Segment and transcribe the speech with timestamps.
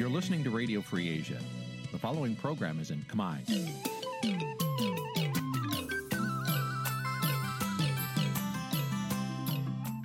[0.00, 1.36] You're listening to Radio Free Asia.
[1.92, 3.36] The following program is in Khmer.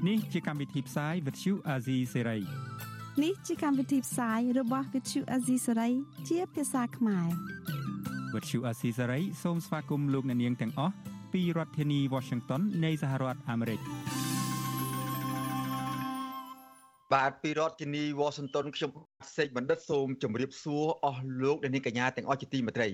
[0.07, 2.41] នេះជាកម្មវិធីផ្សាយ Vuthu Azizi Serai
[3.23, 5.91] នេះជាកម្មវិធីផ្សាយរបស់ Vuthu Azizi Serai
[6.29, 7.29] ជាភាសាខ្មែរ
[8.33, 10.93] Vuthu Azizi Serai សូមស្វាគមន៍លោកអ្នកនាងទាំងអស់
[11.33, 13.79] ពីរដ្ឋធានី Washington នៃសហរដ្ឋអាមេរិក
[17.13, 18.91] បាទពីរដ្ឋធានី Washington ខ្ញុំ
[19.37, 22.89] សេកបណ្ឌិតសូមជម្រាបសួរអស់លោកអ្នកនាងកញ្ញាទាំងអស់ជាទីមេត្រី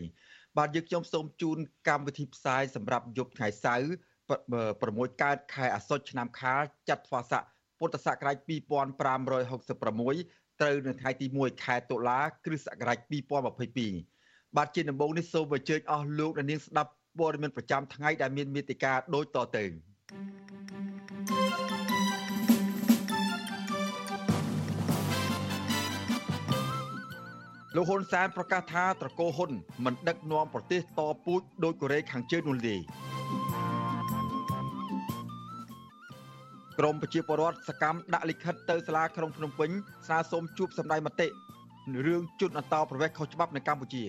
[0.58, 1.58] បាទយើងខ្ញុំសូមជូន
[1.88, 3.86] កម្មវិធីផ្សាយសម្រាប់យប់ថ្ងៃសៅរ៍
[4.30, 7.44] 6កើតខែអាសត់ឆ្នាំខាលចត្វាស័ក
[7.80, 12.98] ពុទ្ធសករាជ2566ត្រូវនៅថ្ងៃទី1ខែតុលាគ្រិស្តសករាជ
[13.72, 19.66] 2022បាទជាដំបូងនេះសូមអញ្ជើញអស់លោកអ្នកនាងស្ដាប់ព័ត៌មានប្រចាំថ្ងៃដែលមានមេតិការដូចតទៅ
[27.76, 29.52] លោកហ៊ុនសែនប្រកាសថាត្រកូលហ៊ុន
[29.86, 32.76] មិនដឹកនាំប្រទេសតពូជដោយកូរ៉េខាងជើងនោះទេ
[36.80, 39.70] ក្រមប្រជាពលរដ្ឋសកម្មដាក់លិខិតទៅសាលាក្រុងភ្នំពេញ
[40.08, 41.28] ស្នើសុំជួបសម្ដែងមតិ
[42.06, 44.04] រឿងជន់អន្តោប្រវេសន៍ខុសច្បាប់នៅកម្ពុជា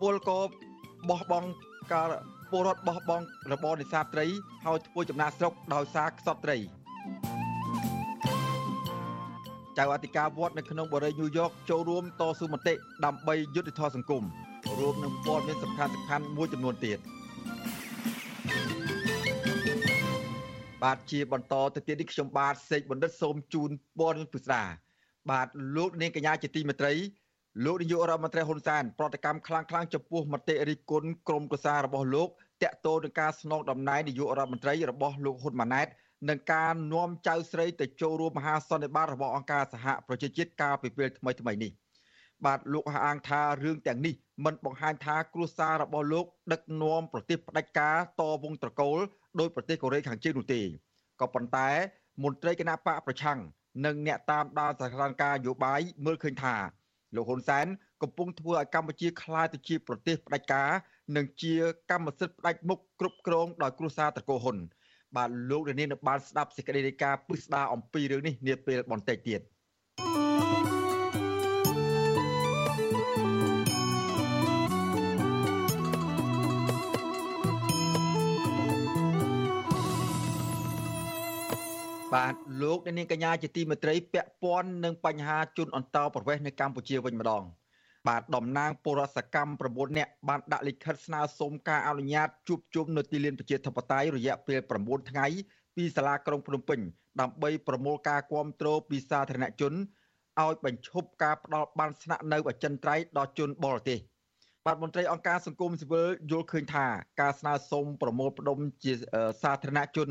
[0.00, 0.30] ពលក
[1.08, 1.48] បោះបង់
[1.92, 2.08] ការ
[2.50, 4.26] ពលរដ្ឋបោះបង់របរនេសាទត្រី
[4.64, 6.56] ហើយធ្វើចំណាកស្រុកដោយសារខ្សត់ត្រី
[9.78, 14.22] ចៅអធិការវត្តនៅក្នុងបរិយាញូវយ៉កចូលរួមតស៊ូមតិដើម្បីយុត្តិធម៌សង្គម
[14.78, 16.98] រួមនឹងព័ត៌មានសំខាន់សំខាន់មួយចំនួនទៀត
[20.82, 24.62] បាទជាបន្តទៅទៀតនេះខ្ញុំបាទសេកបណ្ឌិតសូមជូនព័ត៌មានពិស្ដា
[25.30, 26.92] បាទលោកនាងកញ្ញាជាទីមេត្រី
[27.64, 32.28] លោកនាយករដ្ឋមន្ត្រីហ៊ុនសែនប្រតិកម្មខ្លាំងខ្លាំងចំពោះមតិរិះគន់ក្រមប្រសារបស់លោក
[32.62, 35.86] តាក់ទងនឹងការស្នងតំណែងនាយករដ្ឋមន្ត្រីរបស់លោកហ៊ុនម៉ាណែត
[36.28, 41.72] នឹងការនាំចៅស្រីទៅចូលរួមមហាសន្និបាតរបស់អង្គការសហប្រជាជាតិកាលពីពេលថ្មីថ្មីនេះ
[42.44, 44.14] បាទលោកអះអាងថារឿងទាំងនេះ
[44.44, 48.98] មិនបង្ហាញថាគ្រួសាររបស់លោកដឹកនាំប្រទេសផ្ដាច់ការតវងត្រកូល
[49.40, 50.60] ដោយប្រទេសកូរ៉េខាងជើងនោះទេ
[51.20, 51.68] ក៏ប៉ុន្តែ
[52.22, 53.38] មន្ត្រីគណៈបកប្រឆាំង
[53.84, 56.54] និងអ្នកតាមដានសកម្មភាពនយោបាយមើលឃើញថា
[57.14, 57.66] លោកហ៊ុនសែន
[58.02, 60.70] កំពុងធ្វើឲ្យកម្ពុជាក្លាយទៅជាប្រទេសផ្ដាច់ការ
[61.16, 61.54] និងជា
[61.90, 64.56] កម្មសិទ្ធិផ្ដាច់មុខគ្រប់គ្រងដោយគ្រួសារត្រកូលហ៊ុន
[65.16, 69.40] បាទលោករានីនៅបានស្ដាប់សេចក្តីរាយការណ៍ពិស្ដារអំពីរឿងនេះនាពេលបន្តិចទៀត
[82.14, 87.44] បាទលោកអ្នកនាងកញ្ញាជាទីមេត្រីពាក់ព័ន្ធនឹងបញ្ហាជនអន្តោប្រវេសន៍នៅកម្ពុជាវិញម្ដង
[88.08, 95.26] បាទតំណាងពលរដ្ឋសកម្ម9នាក់បានដាក់លិខិតស្នើសុំការអនុញ្ញាតជួបជុំនៅទីលានប្រជាធិបតេយ្យរយៈពេល9ថ្ងៃ
[95.76, 96.80] ពីសាលាក្រុងភ្នំពេញ
[97.20, 99.72] ដើម្បីប្រមូលការគ្រប់គ្រងពីសាធារណជន
[100.42, 103.98] ឲ្យបញ្ឈប់ការផ្ដាល់បានស្នាក់នៅអចិន្ត្រៃយ៍ដល់ជនបរទេស
[104.66, 106.86] បាទមន្ត្រីអង្គការសង្គមស៊ីវិលយល់ឃើញថា
[107.20, 108.92] ការស្នើសុំប្រមូលផ្ដុំជា
[109.42, 110.08] សាធារណជន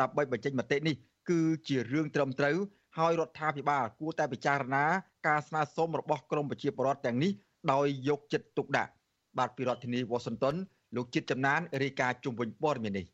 [0.00, 0.94] ដើម្បីបញ្ចេញមតិនេះ
[1.30, 2.56] គឺជារឿងត្រឹមត្រូវ
[2.96, 4.84] ហើយរដ្ឋាភិបាលគួរតែពិចារណា
[5.28, 7.32] ការស្នើសុំរបស់ក្រមប្រជាពលរដ្ឋទាំងនេះ
[7.72, 8.90] ដោយយកចិត្តទុកដាក់
[9.38, 10.54] បាទពីរដ្ឋធានីវ៉ាស៊ីនតោន
[10.96, 13.06] លោកជាតិចំណានរាយការណ៍ជុំវិញព័ត៌មាននេះ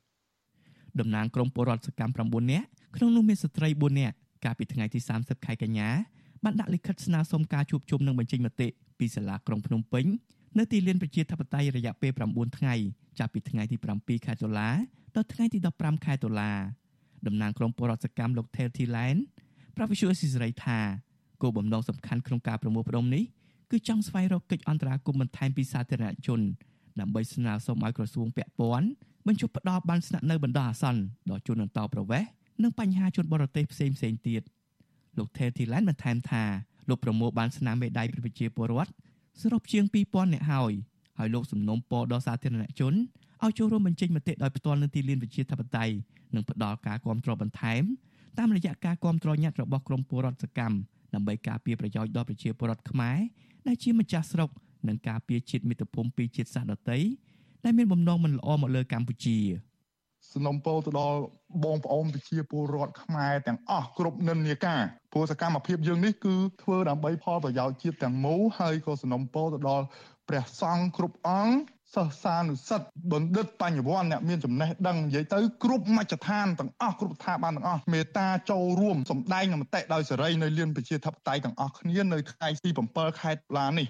[1.01, 2.67] តំណាងក្រមពលរដ្ឋសកម្ម9នាក់
[2.97, 5.89] ក្នុងនោះមានស្ត្រី4នាក់កាលពីថ្ងៃទី30ខែកញ្ញា
[6.45, 10.07] បានដាក់លិខិតស្នើសុំការជួបជុំនិងបញ្ចេញមតិពីសាលាក្រុងភ្នំពេញ
[10.59, 12.75] នៅទីលានប្រជាធិបតេយ្យរយៈពេល9ថ្ងៃ
[13.19, 14.69] ចាប់ពីថ្ងៃទី7ខែតុលា
[15.15, 16.53] ដល់ថ្ងៃទី15ខែតុលា
[17.27, 19.21] តំណាងក្រុមពលរដ្ឋសកម្មលោក Tel Thiland
[19.77, 20.79] ប្រាប់វិសុយអស៊ីសេរីថា
[21.43, 23.25] គោលបំណងសំខាន់ក្នុងការប្រមូលផ្ដុំនេះ
[23.71, 26.41] គឺចង់ស្វែងរកកិច្ចអន្តរាគមន៍បន្ថែមពីសាធារណជន
[27.01, 28.87] ដើម្បីស្នើសុំឲ្យក្រសួងពាក់ព័ន្ធ
[29.27, 31.01] បញ្ចុះផ្ដោតបានស្នាក់នៅបណ្ដោះអាសន្ន
[31.31, 32.29] ដល់ជនអន្តោប្រវេសន៍
[32.63, 34.43] និងបញ្ហាជនបរទេសផ្សេងផ្សេងទៀត
[35.19, 36.45] លោក Tel Thiland បន្ថែមថា
[36.89, 38.93] លោកប្រមូលបានស្នាមមេដៃប្រជាពលរដ្ឋ
[39.41, 40.73] សរុបជាង2000នាក់ហើយ
[41.19, 42.95] ហើយលោកសំណុំពរដល់សាធារណជន
[43.43, 45.95] ឲ្យចូលរួមបញ្ចេញមតិដោយផ្ទាល់នៅទីលានវិជាធិបតេយ្យ
[46.35, 47.83] និងផ្ដល់ការគ្រប់គ្រងបន្ថែម
[48.39, 50.77] តាមរយៈការគ្រប់គ្រងញត្តិរបស់ក្រមពលរដ្ឋសកម្ម
[51.15, 53.19] ដើម្បីការពារប្រយោជន៍ដល់ប្រជាពលរដ្ឋខ្មែរ
[53.67, 54.51] ដែលជាម្ចាស់ស្រុក
[54.89, 56.99] និងការពារជាតិមាតុភូមិពីជាតិសាសន៍ដទៃ
[57.65, 59.39] ដែលមានបំណងមិនល្អមកលើកម្ពុជា
[60.33, 61.19] សំណុំពរទៅដល់
[61.65, 64.81] បងប្អូនប្រជាពលរដ្ឋខ្មែរទាំងអស់គ្រប់និន្នាការ
[65.13, 69.87] ព្រោះសកម្មភាពយើងនេះគឺធ្វើដើម្បីផលប្រយោជន៍ជាតិទាំងមូលហើយក៏សំណុំពរទៅដល់
[70.29, 71.55] ព្រះសង្ឃគ្រប់អង្គ
[71.95, 83.87] សិស្សានុសិទ្ធបណ្ឌិតបញ្ញវន្តអ្នកមានចំណេះដឹងនិយាយទៅគ្រប់មជ្ឈដ្ឋានទាំងអស់គ្រប់ស្ថាប័នទាំងអស់មេត្តាចូលរួមសម្ដែងនៅមតិដោយសេរីនៅលៀនប្រជាធិបតេយ្យទាំងអស់គ្នានៅថ្ងៃទី7ខែតុលានេះ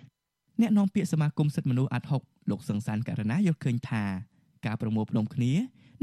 [0.60, 4.04] អ្នកនាំពាក្យសមាគមសិទ្ធិមនុស្សអាត់ហុកលោកសង្សានករណាយល់ឃើញថា
[4.66, 5.52] ការប្រមូលផ្ដុំគ្នា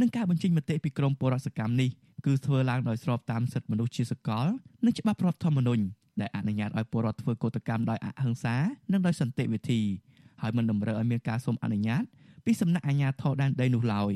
[0.01, 1.89] និងការបញ្ចេញមតិពីក្រមពលរដ្ឋសកម្មនេះ
[2.25, 4.47] គឺធ្វើឡើងដោយស្របតាមសិទ្ធិមនុស្សជាសកល
[4.85, 5.83] និងច្បាប់រដ្ឋធម្មនុញ្ញ
[6.21, 8.55] ដែលអនុញ្ញាតឲ្យពលរដ្ឋធ្វើកោតកម្មដោយអហិង្សា
[8.91, 9.81] និងដោយសន្តិវិធី
[10.41, 12.03] ហើយមិនតម្រូវឲ្យមានការសុំអនុញ្ញាត
[12.45, 14.13] ពីសំណាក់អាជ្ញាធរដែនដីនោះឡើយ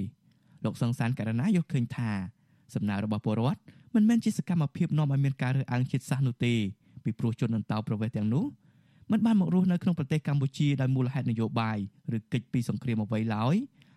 [0.65, 2.11] លោកសង្សានករណីយល់ឃើញថា
[2.75, 3.59] សំណើរបស់ពលរដ្ឋ
[3.95, 6.53] មិនមែនជាសកម្មភាពនាំឲ្យមានការរើសអើងជាតិសាសន៍នោះទេ
[7.03, 8.45] ពីព្រោះជនអន្តោប្រវេសន៍ទាំងនោះ
[9.11, 11.77] មិនបានមករស់នៅក្នុងប្រទេសកម្ពុជាដោយមូលហេតុនយោបាយ
[12.15, 13.55] ឬកិច្ចពីសង្គ្រាមអ្វីឡើយ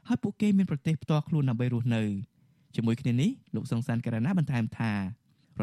[0.09, 2.03] ហើយពួកគេមានប្រទេសផ្ទាល់ខ្លួនដើម្បីរស់នៅ
[2.75, 4.99] ជាមួយគ្នានេះលោកសង្សានករណីបន្ថែមថារ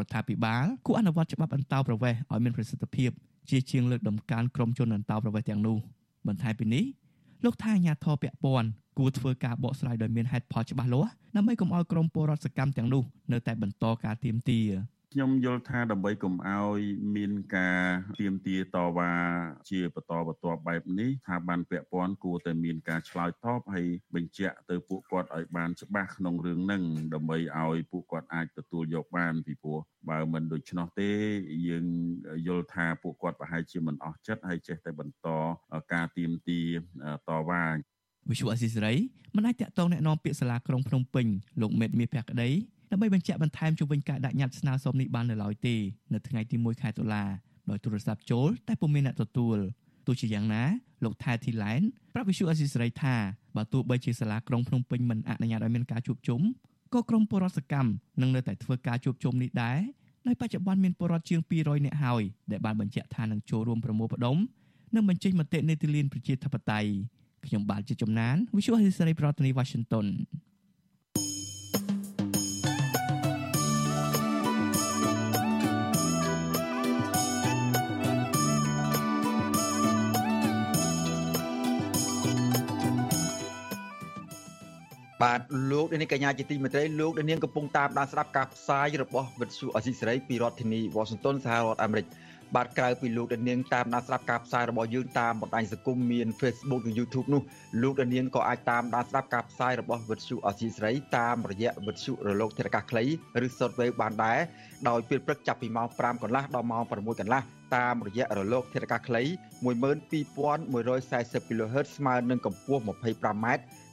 [0.04, 3.10] ដ្ឋាភិបាលគួរអនុវត្តច្បាប់អន្តោប្រវេសន៍ឲ្យមានប្រសិទ្ធភាព
[3.50, 5.78] ជាជាងលើកដំកើងក្រុមជនអន្តោប្រវេសន៍ទាំងនោះ
[6.28, 6.84] បន្ថែមពីនេះ
[7.44, 8.68] លោកថាអាញាធរពាក់ព័ន្ធ
[8.98, 14.66] គួរធ្វើការបកស្រាយដោយមានហេតុផលច្បាស់លាស់ដើម្បីកុំឲ្យក្រុមពលរដ្ឋសកម្មទាំងនោះនៅតែបន្តការទាមទារ
[15.13, 16.79] ខ្ញុំយល់ថាដើម្បីកុំឲ្យ
[17.15, 17.83] មានការ
[18.19, 19.11] ទៀមទាតវ៉ា
[19.69, 29.79] ជាបន្តបន្ទាប់បែបនេះថាបានពាក់ព័ន្ធគួរតែមានការឆ្លើយតបហើយបញ្ជាក់ទៅពួកគាត់ឲ្យបានច្បាស់ក្នុងរឿងហ្នឹងដើម្បីឲ្យពួកគាត់អាចទទួលយកបានពីព្រោះ
[30.09, 31.11] បើមិនដូច្នោះទេ
[31.67, 31.85] យើង
[32.47, 35.27] យល់ថាពួកគាត់ប្រហែលជាមិនអស់ចិត្តហើយចេះតែបន្ត
[35.93, 36.61] ការទៀមទា
[37.27, 37.65] តវ៉ា
[38.29, 38.93] វិសុអស៊ីសេរី
[39.35, 41.25] មិនអាចតាក់ទងแนะនាំពាក្យសាលាក្រុងភ្នំពេញ
[41.61, 42.49] លោកមេតមាសភក្តី
[42.90, 45.76] ដើម្បីបញ្ជាក់បន្ថែមជុំវិញការដាក់ញត្តិស្នើសុំនេះបាននៅឡើយទេ
[46.12, 47.24] នៅថ្ងៃទី1ខែតុលា
[47.70, 49.58] ដោយទូរស័ព្ទចូលតែពុំមានអ្នកទទួល
[50.06, 50.62] ទោះជាយ៉ាងណា
[51.04, 51.80] លោកថែធីឡែន
[52.14, 53.14] ប្រាប់វិសុអស៊ីសេរីថា
[53.56, 56.40] បើទោះបីជាសាលាក្រុងភ្នំពេញមិនអនុញ្ញាតឲ្យមានការជួបជុំ
[56.94, 57.90] ក៏ក្រុមពលរដ្ឋសកម្ម
[58.20, 59.78] នឹងនៅតែធ្វើការជួបជុំនេះដែរ
[60.26, 64.36] ដោយបច្ចុប្បន្នមានពលរដ្ឋជាង200នាក់ហើយដែលបានបញ្ជាក់ថានឹងចូលរួមប្រមូលផ្ដុំ
[64.94, 66.90] និងបញ្ចេញមតិនីតិលានប្រជាធិបតេយ្យ
[67.46, 70.06] ខ្ញុំបាទជាជំនាញ Visual History ប្រធានាទី Washington
[85.22, 85.40] បាទ
[85.70, 92.06] លោកនាងកញ្ញាជាទីមេត្រីលោកនាងកំពុងតាមដានស្ដាប់ការផ្សាយរបស់វិទ្យុអស៊ីសេរីពីរដ្ឋធានី Washington សហរដ្ឋអាមេរិក
[92.56, 97.42] បាទក្រៅពីលោកដានាងតាមដានស្ដាប់ការផ្សាយរបស់យើងតាមបណ្ដាញសង្គមមាន Facebook និង YouTube នោះ
[97.82, 103.04] លោកដានាងក៏អាចតាមដានស្ដាប់ការផ្សាយរបស់វិទ្យុអសីស្រីតាមរយៈវិទ្យុរលកធាតុអាកាសខ្លី
[103.44, 104.38] ឬ Shortwave បានដែរ
[104.88, 107.42] ដោយពេលព្រឹកចាប់ពីម៉ោង5កន្លះដល់ម៉ោង6កន្លះ
[107.76, 109.22] តាមរយៈរលកធាតុអាកាសខ្លី
[109.64, 113.46] 12140 kHz ស្មើនឹងកម្ពស់ 25m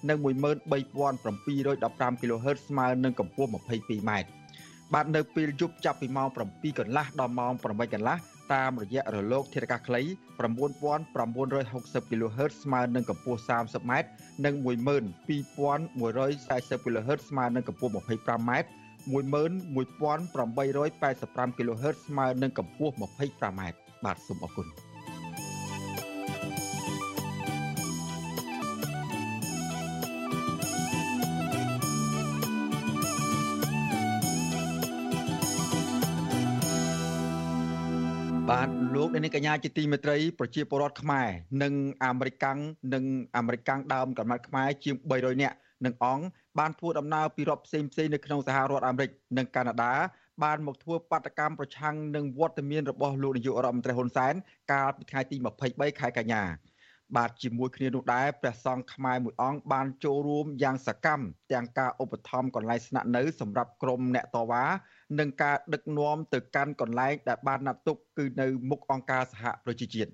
[0.09, 4.11] និង13715 kHz ស្មើនឹងកម្ពស់ 22m
[4.93, 8.17] បាទនៅពេលយប់ចាប់ពីម៉ោង7កន្លះដល់ម៉ោង8កន្លះ
[8.53, 10.01] តាមរយៈរលកធាតុអាកាសខ្លី
[10.41, 13.93] 9960 kHz ស្មើនឹងកម្ពស់ 30m
[14.45, 18.51] និង12140 kHz ស្មើនឹងកម្ពស់ 25m
[19.13, 23.61] 11885 kHz ស្មើនឹងកម្ពស់ 25m
[24.05, 24.67] បាទសូមអរគុណ
[39.21, 41.27] នកនាងកញ្ញាជាទីមេត្រីប្រជាពលរដ្ឋខ្មែរ
[41.63, 41.73] និង
[42.05, 42.57] អាមេរិកាំង
[42.93, 43.03] និង
[43.37, 46.25] អាមេរិកាំងដើមកំណត់ខ្មែរជាង300នាក់និងអង្គ
[46.59, 49.93] បានធ្វើដំណើរពីរដ្ឋផ្សេងផ្សេងនៅក្នុងសហរដ្ឋអាមេរិកនិងកាណាដា
[50.43, 54.33] បានមកធ្វើបាតកម្មប្រឆាំងនឹងវត្តមានរបស់លោកនាយករដ្ឋមន្ត្រីហ៊ុនសែន
[54.71, 55.35] កាលពីថ្ងៃទី
[55.69, 56.43] 23ខែកញ្ញា
[57.17, 64.63] បាទជាមួយគ្នានោះដែរព្រះសង្ឃខ្មែរមួយអង្គបានចូលរួមយ៉ាងសកម្មទាំងការឧបត្ថម្ភកន្លែងស្នាក់នៅសម្រាប់ក្រុមអ្នកតវ៉ា
[65.19, 70.11] និងការដឹកនាំទៅកាន់កន្លែងដែលបានណាត់ទុកគឺនៅមុខអង្គការសហប្រជាជាតិ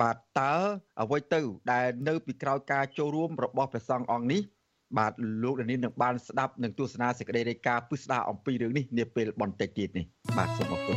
[0.00, 0.54] បាទតើ
[1.02, 1.40] អ្វីទៅ
[1.72, 4.42] ដែលនៅពីក្រោយការចូលរួមរបស់ព្រះសង្ឃអង្គនេះ
[4.98, 10.04] បាទលោកដានីនឹងបានស្ដាប់នឹងទស្សនាសេចក្តីរាយការណ៍ពិស្ដារអំពីរឿងនេះនាពេលបន្តិចទៀតនេះ
[10.36, 10.96] បាទសូមអរគុណ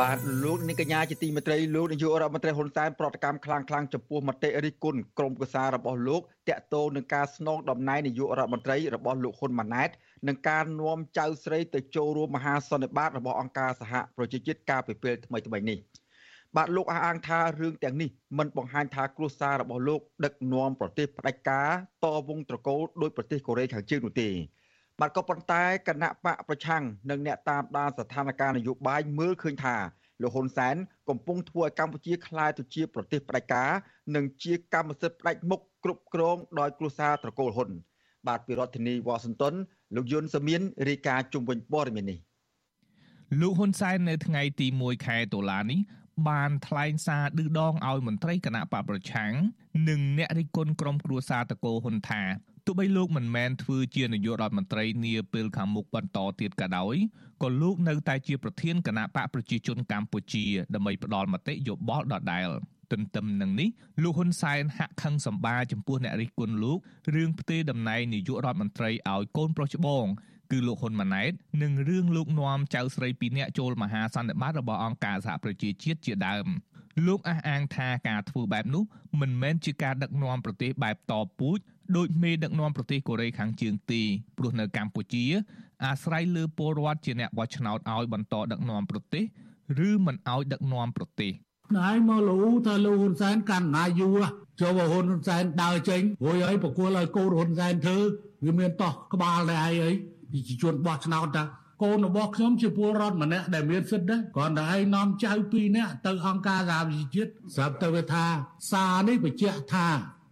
[0.00, 9.90] បាទលោកនាងកញ្ញាជាទីមេត្រីលោកនាយករដ្ឋមន្ត្រីហ៊ុនសែនប្រតិកម្មខ្លាំងខ្លាំងចំពោះមតិរិះគន់ក្រុមប្រឹក្សារបស់លោកតាក់ទងនឹងការស្នងតំណែងនាយករដ្ឋមន្ត្រីរបស់លោកហ៊ុនម៉ាណែត
[10.28, 15.78] និងការនាំចៅស្រីទៅចូលរួមមហាសន្និបាតរបស់អង្គការសហប្រជាជាតិកាលពីពេលថ្មីៗនេះ
[16.56, 21.70] បាទលោកអះអាងថារឿងទាំងនេះមិនបង្ហាញថាគ្រួសាររបស់លោកដឹកនាំប្រទេសផ្ដាច់ការ
[22.04, 24.30] តវងត្រកូលដោយប្រទេសកូរ៉េខាងជើងនោះទេ
[25.00, 29.76] បាទក៏ប៉ុន្តែគណៈបកប្រឆាំងនិងអ្នកតាមដានស្ថានភាពនយោបាយមើលឃើញថា
[30.22, 30.76] លោកហ៊ុនសែន
[31.08, 33.70] កំពុងធ្វើឲ្យកម្ពុជាក្លាយទៅជាប្រទេសផ្ដាច់ការ
[34.14, 37.70] និងជាកម្មសិទ្ធិផ្ដាច់មុខគ្រប់គ្រងដោយគ្រួសារត្រកូលហ៊ុន
[38.26, 39.54] បាទពីរដ្ឋធានីវ៉ាស៊ីនតោន
[39.96, 42.18] លោកយុនសមៀនរាយការណ៍ជុំវិញព័ត៌មាននេះ
[43.40, 45.80] លោកហ៊ុនសែននៅថ្ងៃទី1ខែតុលានេះ
[46.28, 49.32] បានថ្លែងសារឌឺដងឲ្យមន្ត្រីគណៈបកប្រឆាំង
[49.88, 52.22] និងអ្នករិះគន់ក្រុមគ្រួសារតកោហ៊ុនថា
[52.70, 56.96] ទោះបីលោកមិនមែនធ្វើជានាយករដ្ឋមន្ត្រីនាពេលខាងមុខបន្តទៀតក៏ដោយ
[57.42, 60.44] ក៏លោកនៅតែជាប្រធានគណៈបកប្រជាជនកម្ពុជា
[60.74, 62.48] ដើម្បីផ្ដល់មតិយោបល់ដដែល
[62.92, 63.68] ទន្ទឹមនឹងនេះ
[64.02, 66.78] លោកហ៊ុនសែនហាក់ខឹងសម្បាចំពោះអ្នករិះគន់លោក
[67.14, 70.04] រឿងផ្ទេរតំណែងនាយករដ្ឋមន្ត្រីឲ្យកូនប្រុសច្បង
[70.52, 71.32] គឺលោកហ៊ុនម៉ាណែត
[71.62, 76.48] និងរឿងលោកនាំចៅស្រីពីរនាក់ចូលមហាសន្និបាតរបស់អង្គការសហប្រជាជាតិជាដើម
[77.06, 78.84] លោកអះអាងថាការធ្វើបែបនោះ
[79.20, 81.58] មិនមែនជាការដឹកនាំប្រទេសបែបតពូជ
[81.96, 84.02] ដោយមេដឹកនាំប្រទេសកូរ៉េខាងជើងទេ
[84.38, 85.24] ព្រោះនៅកម្ពុជា
[85.84, 89.24] អាស្រ័យលើពលរដ្ឋជាអ្នកបោះឆ្នោតឲ្យបន្តដឹកនាំប្រទេស
[89.88, 91.32] ឬមិនឲ្យដឹកនាំប្រទេស
[91.78, 94.22] ណៃមកលូថាលោកហ៊ុនសែនកាន់អំណាចយូរ
[94.60, 97.98] ចូលហ៊ុនសែនដើរចេញរួយឲ្យប្រគល់ឲ្យកូនហ៊ុនសែនធ្វើ
[98.44, 99.92] វាមានតោះក្បាលដែរអីអី
[100.32, 101.44] ប្រជាជនបោះឆ្នោតតា
[101.82, 108.24] កូនរបស់ខ្ញុំជាពលរដ្ឋម្នាក់ដែលមានសិទ្ធិដែរគ្រាន់តែឯងនាំចៅពីរនាក់ទៅអង្គការសហប្រជាជាតិស្រាប់តែវាថា
[108.70, 109.86] សារនេះបញ្ជាក់ថា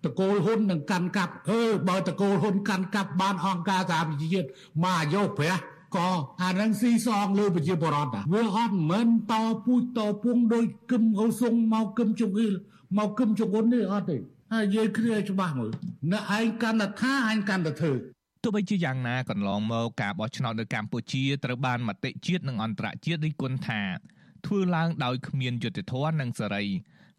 [0.07, 4.47] តកូលហ៊ុននឹងកាន់កាប់អឺបើតកូលហ៊ុនកាន់កាប់បានអង្គការសហប្រជាជាតិ
[4.83, 5.55] មកអាយុព្រះ
[5.97, 6.09] ក៏
[6.43, 9.35] អានឹងស៊ីសងលើប្រជាពលរដ្ឋវាអត់មិនត
[9.65, 12.55] ពូជតពុងដោយគឹមអ៊ុសុងមកគឹមជងអ៊ីល
[12.97, 14.17] មកគឹមជងអ៊ុននេះអត់ទេ
[14.53, 15.71] ហើយនិយាយគ្នាច្បាស់មើល
[16.11, 17.93] អ្នកឯងកាន់តែថាឯងកាន់តែធ្វើ
[18.43, 23.81] ទោះបីជាយ៉ាងណាកន្លងមកការបោះឆ្នោតនៅកម្ពុជាត្រូវបានមតិជាតិនិងអន្តរជាតិរិះគន់ថា
[24.47, 26.65] ធ្វើឡើងដោយគ្មានយុត្តិធម៌និងសេរី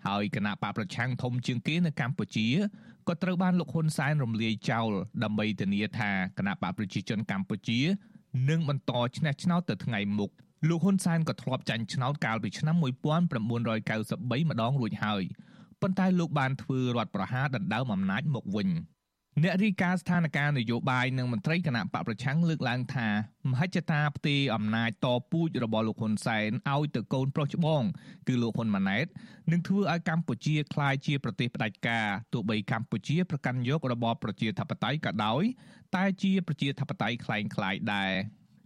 [0.06, 2.48] ហើយគណៈបកប្រឆាំងធំជាងគេនៅកម្ពុជា
[3.08, 4.89] ក៏ត្រូវបានលោកហ៊ុនសែនរំលាយចោល
[5.24, 7.80] ដើម្បីធានាថាគណៈបកប្រជាជនកម្ពុជា
[8.50, 10.32] នឹងបន្តឈ្នះឆ្នោតទៅថ្ងៃមុខ
[10.70, 15.24] លោកហ៊ុនសែនក៏ធ្លាប់ចាញ់ឆ្នោតកាលពីឆ្នាំ1993ម្ដងរួចហើយ
[15.82, 18.70] ប៉ុន្តែលោកបានធ្វើរដ្ឋប្រហារដណ្ដើមអំណាចមកវិញ
[19.42, 23.09] អ្នករីកាស្ថានភាពនយោបាយនិងមន្ត្រីគណៈបកប្រឆាំងលើកឡើងថា
[23.50, 27.82] មហិច្ឆតាផ្ទេរអំណាចតពូជរបស់លោកហ៊ុនសែនឲ្យទៅកូនប្រុសច្បង
[28.28, 29.06] គឺលោកហ៊ុនម៉ាណែត
[29.50, 35.42] នឹងធ្វើឲ្យកម្ពុជាក្លាយជាប្រទេសផ្ដាច់ការទោះបីកម្ពុជាប្រកាន់យករបបប្រជាធិបតេយ្យក៏ដោយ
[35.94, 38.12] តែជាប្រជាធិបតេយ្យคล้ายៗដែរ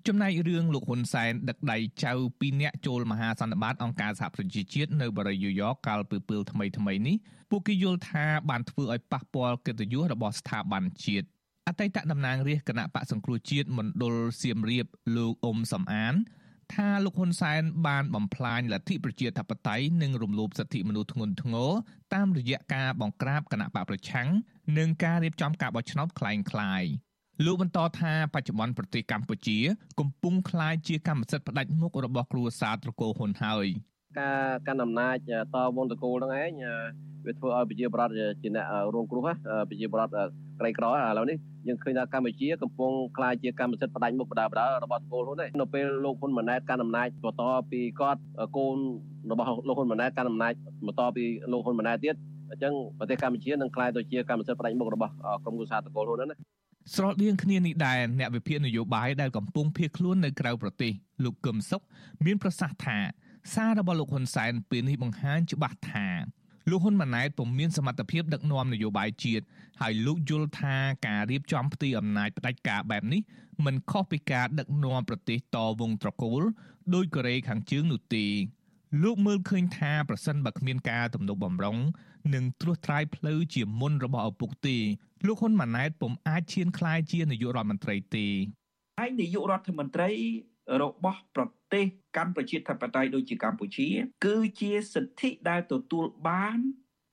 [0.06, 7.16] ចំណែករឿងលោកហ៊ុនសែនដឹកដៃចៅពីរនាក់ចូលមហាសន្និបាតអង្គការសហប្រជាជាតិនៅបរិយាយកកាលពីពេលថ្មីថ្មីនេះ
[7.50, 11.26] ពួកគេយល់ថាបានធ្វើឲ្យប៉ះពាល់កិត្តិយសរបស់ស្ថាប័នជាតិ
[11.68, 16.14] អតីតតំណាងរាជគណៈបកសង្គ្រោះជាតិមណ្ឌលសៀមរាបលោកអ៊ុំសំអាន
[16.74, 21.70] ថាលោកហ៊ុនសែនបានបំផ្លាញលទ្ធិប្រជាធិបតេយ្យនិងរំលោភសិទ្ធិមនុស្សធ្ងន់ធ្ងរ
[22.14, 24.28] តាមរយៈការបង្ក្រាបគណៈបកប្រឆាំង
[24.78, 26.90] និងការរៀបចំការបោះឆ្នោតคล้ายៗ
[27.45, 29.57] លោកបន្តថាបច្ចុប្បន្នប្រទេសកម្ពុជា
[29.99, 33.67] កំពុងក្លាយជាកម្មសិទ្ធិផ្ដាច់មុខរបស់គ្រួសារត្រកូលហ៊ុនហើយ
[34.19, 35.17] ការកាន់អំណាច
[35.55, 36.53] តវងតកូលហ្នឹងឯង
[37.25, 39.21] វាធ្វើឲ្យប្រជាប្រដ្ឋជាអ្នករងគ្រោះ
[39.69, 40.11] ប្រជាប្រដ្ឋ
[40.59, 48.21] ក្រីក្រឥឡូវនេះយើងឃើញថាកម្ពុជាកំពុងក្លាយជាកម្មសិទ្ធិផ្ដាច់មុខបដាបដារបស់តកូលហ៊ុនឯងនៅពេលលោកហ៊ុនម៉ាណែតកាន់អំណាចបន្តពីគាត់
[48.57, 48.77] កូន
[49.31, 50.53] របស់លោកហ៊ុនម៉ាណែតកាន់អំណាច
[50.87, 52.15] បន្តពីលោកហ៊ុនម៉ាណែតទៀត
[52.51, 56.37] អញ្ចឹងប្រទេសកម្ពុជានឹងក្លាយទៅជាកម្មសិទ្ធិផ្ដាច់មុខរបស់ក្រុមគូសាតកូលហ៊ុនហ្នឹងណា
[56.93, 60.91] ស្រដៀងគ្នានេះដែរអ្នកវិភាគនយោបាយដែលកំពុងភៀសខ្លួននៅក្រៅប្រទេស
[61.23, 61.81] លោកកឹមសុខ
[62.25, 62.97] មានប្រសាសន៍ថា
[63.53, 66.07] សាររបស់លោកហ៊ុនសែនពេលនេះបង្ហាញច្បាស់ថា
[66.69, 69.45] លោកហ៊ុនម៉ាណែតពុំមានសមត្ថភាពដឹកនាំនយោបាយជាតិ
[69.81, 70.75] ហើយលោកយល់ថា
[71.07, 73.21] ការរៀបចំផ្ទៃអំណាចផ្ដាច់ការបែបនេះ
[73.65, 76.41] មិនខុសពីការដឹកនាំប្រទេសតវងត្រកូល
[76.95, 78.25] ដោយកូរ៉េខាងជើងនោះទេ
[79.03, 81.77] លោកមើលឃើញថាប្រសិនបើគ្មានការទំនុកបំរុង
[82.33, 84.77] និងត្រួសត្រាយផ្លូវជាមុនរបស់ឪពុកទេ
[85.25, 88.27] លោកហ៊ុនម៉ាណែតពុំអាចឈានក្លាយជានាយករដ្ឋមន្ត្រីទេ
[89.03, 90.09] ឯនាយករដ្ឋមន្ត្រី
[90.81, 91.85] របស់ប្រទេស
[92.17, 93.87] កម្ពុជាធិបតេយ្យដូចជាកម្ពុជា
[94.25, 96.57] គឺជាសិទ្ធិដែលទទួលបាន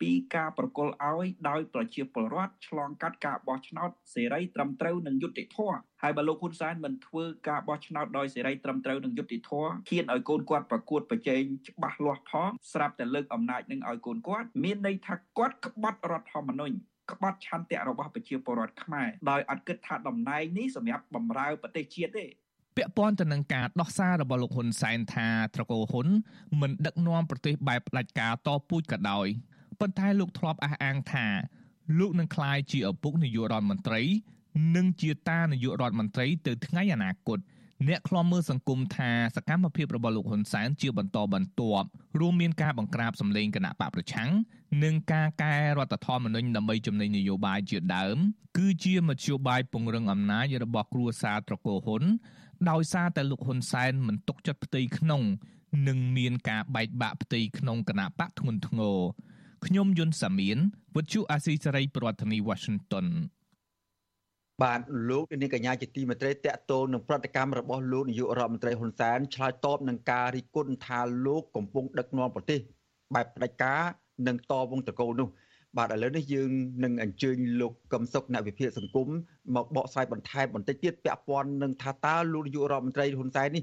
[0.00, 16.76] ពីការប្រកល់ឲ្យដោយប្រជាពលរដ្ឋឆ្លងកាត់ការបោះឆ្នោតសេរីត្រឹមត្រូវនិងយុត្តិធម៌ហើយបើលោកហ៊ុនសែនមិនធ្វើការបោះឆ្នោតដោយសេរីត្រឹមត្រូវនិងយុត្តិធម៌គៀនឲ្យកូនគាត់ប្រកួតប្រជែងច្បាស់លាស់ផងស្រាប់តែលើកអំណាចនឹងឲ្យកូនគាត់មានន័យថាគាត់ក្បត់រដ្ឋធម្មនុញ្ញ
[17.12, 22.26] ក្បត់ឆន្ទៈរបស់ប្រជាពលរដ្ឋខ្មែរដោយអត់គិតថាតំណែងនេះសម្រាប់បម្រើប្រទេសជាតិទេ
[22.76, 26.08] ពាក់ព័ន្ធទៅនឹងការដោះសាររបស់លោកហ៊ុនសែនថាត្រកូលហ៊ុន
[26.60, 29.26] មិនដឹកនាំប្រទេសបែបផ្ដាច់ការតពូជក៏ដោយ
[29.80, 31.26] ប៉ុន្តែលោកធ្លាប់អះអាងថា
[31.98, 34.02] លោកនឹងក្លាយជាឪពុកនាយករដ្ឋមន្ត្រី
[34.76, 37.38] និងជាតានាយករដ្ឋមន្ត្រីទៅថ្ងៃអនាគត
[37.88, 41.86] អ្នកខ្លំមើលសង្គមថាសកម្មភាពរបស់លោកហ៊ុនសែនជាបន្តបន្ទាប់
[42.20, 44.30] រួមមានការបង្ក្រាបសម្លេងគណៈបកប្រឆាំង
[44.84, 48.16] និងការកែរដ្ឋធម្មនុញ្ញដើម្បីចំណេញនយោបាយជាដើម
[48.58, 52.02] គឺជាមធ្យោបាយពង្រឹងអំណាចរបស់គ្រួសារត្រកូលហ៊ុន
[52.70, 55.22] ដោយសារតែលោកហ៊ុនសែនមិនទុកចិត្តផ្ទៃក្នុង
[55.88, 58.98] និងមានការបែកបាក់ផ្ទៃក្នុងគណៈបកធ្ងន់ធ្ងរ
[59.66, 60.58] ខ្ញុំយុនសាមៀន
[60.96, 63.06] វិទ្យុអាស៊ីសេរីប្រធានាធិបតី Washington
[64.62, 72.60] បាទលោកនាងកញ្ញាជាទីមេត្រីតកតលនឹងប្រតិកម្មរបស់លោកនាយករដ្ឋមន្ត្រីហ៊ុនសែនឆ្លើយតបនឹងការរិះគន់ថាលោកកំពុងដឹកនាំប្រទេស
[73.14, 73.82] បែបផ្ដាច់ការ
[74.28, 75.28] និងតវងតកូលនោះ
[75.76, 76.50] បាទឥឡូវនេះយើង
[76.84, 79.08] នឹងអញ្ជើញលោកកឹមសុខអ្នកវិភាគសង្គម
[79.56, 83.62] មកបកស្រាយបន្ថែមបន្តិចទៀតពាក់ព័ន្ធនឹងថាតើលោកនាយករដ្ឋមន្ត្រីហ៊ុនសែននេះ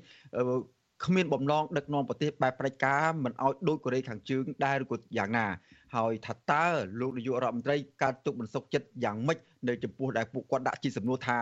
[1.05, 5.47] គ្មានបំណងដឹកនាំប្រទេសបែបផ្ដាច់ការមិនឲ្យដូចកូរ៉េខាងជើងដែរឬក៏យ៉ាងណា
[5.95, 6.65] ហើយថាតើ
[6.99, 11.37] លោកនាយករដ្ឋមន្ត្រីកើតទុកមិនសុខចិត្តយ៉ាងម៉េចនៅចំពោះដែលពួកគាត់ដាក់ជាសំណួរថា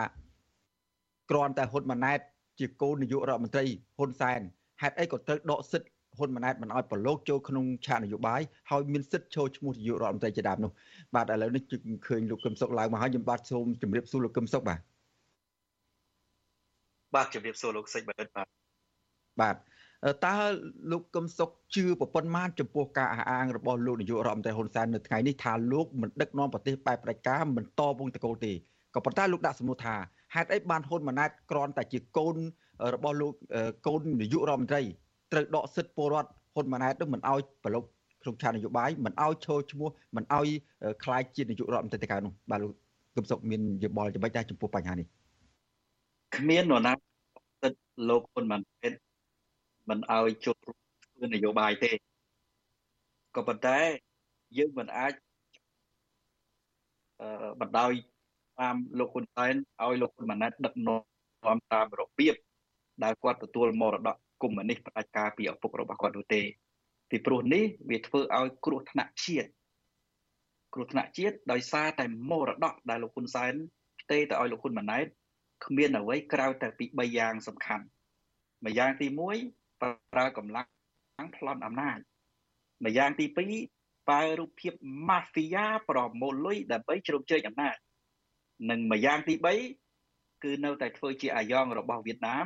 [1.29, 2.19] គ្រាន់តែហ៊ុនម៉ាណែត
[2.59, 3.65] ជាកូននាយករដ្ឋមន្ត្រី
[3.97, 4.39] ហ៊ុនសែន
[4.81, 10.71] ហេតុអីក៏ត្រូវដកសិទ្ធិហ៊ុនម៉ាណែតមិនឲ្យប្រឡូកចូលក្នុងឆាកនយោបាយហើយមានសិទ្ធិចូលឈ្មោះនាយករដ្ឋមន្ត្រីជាដើមនោះ
[11.15, 14.79] បាទឥឡូវនេះជិះឃើញលោកកឹមសុខឡើងមកហើយខ្ញុំបាទសូមជម្រាបសួរលោកកឹមសុខបាទ
[17.15, 18.47] បាទជម្រាបសួរលោកសេចបណ្ឌិតបាទ
[19.41, 19.55] បាទ
[20.25, 20.36] តើ
[20.91, 28.51] លោកកឹមសុខជឿប្រពន្ធម៉ានចំពោះការអះអាងរបស់លោកនាយករដ្ឋមន្ត្រីហ៊ុនសែននៅថ្ងៃនេះថាលោកមិនដឹកនាំប្រទេសបែបផ្ដាច់ការមិនតវងតកូលទេ
[28.95, 29.95] ក៏ប៉ុន្តែលោកដាក់សំណួរថា
[30.36, 32.36] ហេតុអីបានហ៊ុនម៉ាណែតគ្រាន់តែជាកូន
[32.95, 33.33] របស់លោក
[33.88, 34.81] កូននាយករដ្ឋមន្ត្រី
[35.31, 37.83] ត្រូវដកសិទ្ធិពលរដ្ឋហ៊ុនម៉ាណែតនឹងមិនអោយប្រឡូក
[38.22, 40.48] ក្នុងឆាននយោបាយមិនអោយឈរឈ្មោះមិនអោយ
[41.03, 42.72] ខ្លាយជានាយករដ្ឋមន្ត្រីតកៅនោះបាទលោក
[43.15, 45.07] គឹមសុខមានយោបល់យ៉ាងម៉េចដែរចំពោះបញ្ហានេះ
[46.36, 46.93] គ្មាននរណា
[47.62, 48.93] សិទ្ធិលោកហ៊ុនម៉ាណែត
[49.89, 51.91] មិនអោយចូលធ្វើនយោបាយទេ
[53.35, 53.79] ក៏ប៉ុន្តែ
[54.57, 55.13] យើងមិនអាច
[57.21, 57.91] អឺបណ្ដោយ
[58.59, 62.35] តាមលោកហ៊ុនសែនឲ្យលោកហ៊ុនម៉ាណែតដឹកនាំតាមរបៀប
[63.03, 66.41] ដែលគាត់ទទួលមរតកកុម្មុយនីសផ្ដាច់ការពីឪពុករបស់គាត់នោះទេ
[67.09, 69.49] ពីព្រោះនេះវាធ្វើឲ្យគ្រោះថ្នាក់ជាតិ
[70.73, 73.53] គ្រោះថ្នាក់ជាតិដោយសារតែមរតកដែលលោកហ៊ុនសែន
[74.01, 75.05] ផ្ទេរទៅឲ្យលោកហ៊ុនម៉ាណែត
[75.65, 77.85] គ្មានអ្វីក្រៅតែពី3យ៉ាងសំខាន់
[78.65, 79.62] មួយយ៉ាងទី1
[80.13, 80.65] ប្រើកម្លាំ
[81.25, 81.99] ងប្លន់អំណាច
[82.85, 83.25] ម្យ៉ាងទី
[83.67, 84.73] 2បើរូបភាព
[85.09, 87.75] mafia ប្រមូលលុយដើម្បីជ្រោមជ្រែងអំណាច
[88.69, 89.33] និងម្យ៉ាងទី
[89.89, 92.45] 3គឺនៅតែធ្វើជាអាយ៉ងរបស់វៀតណាម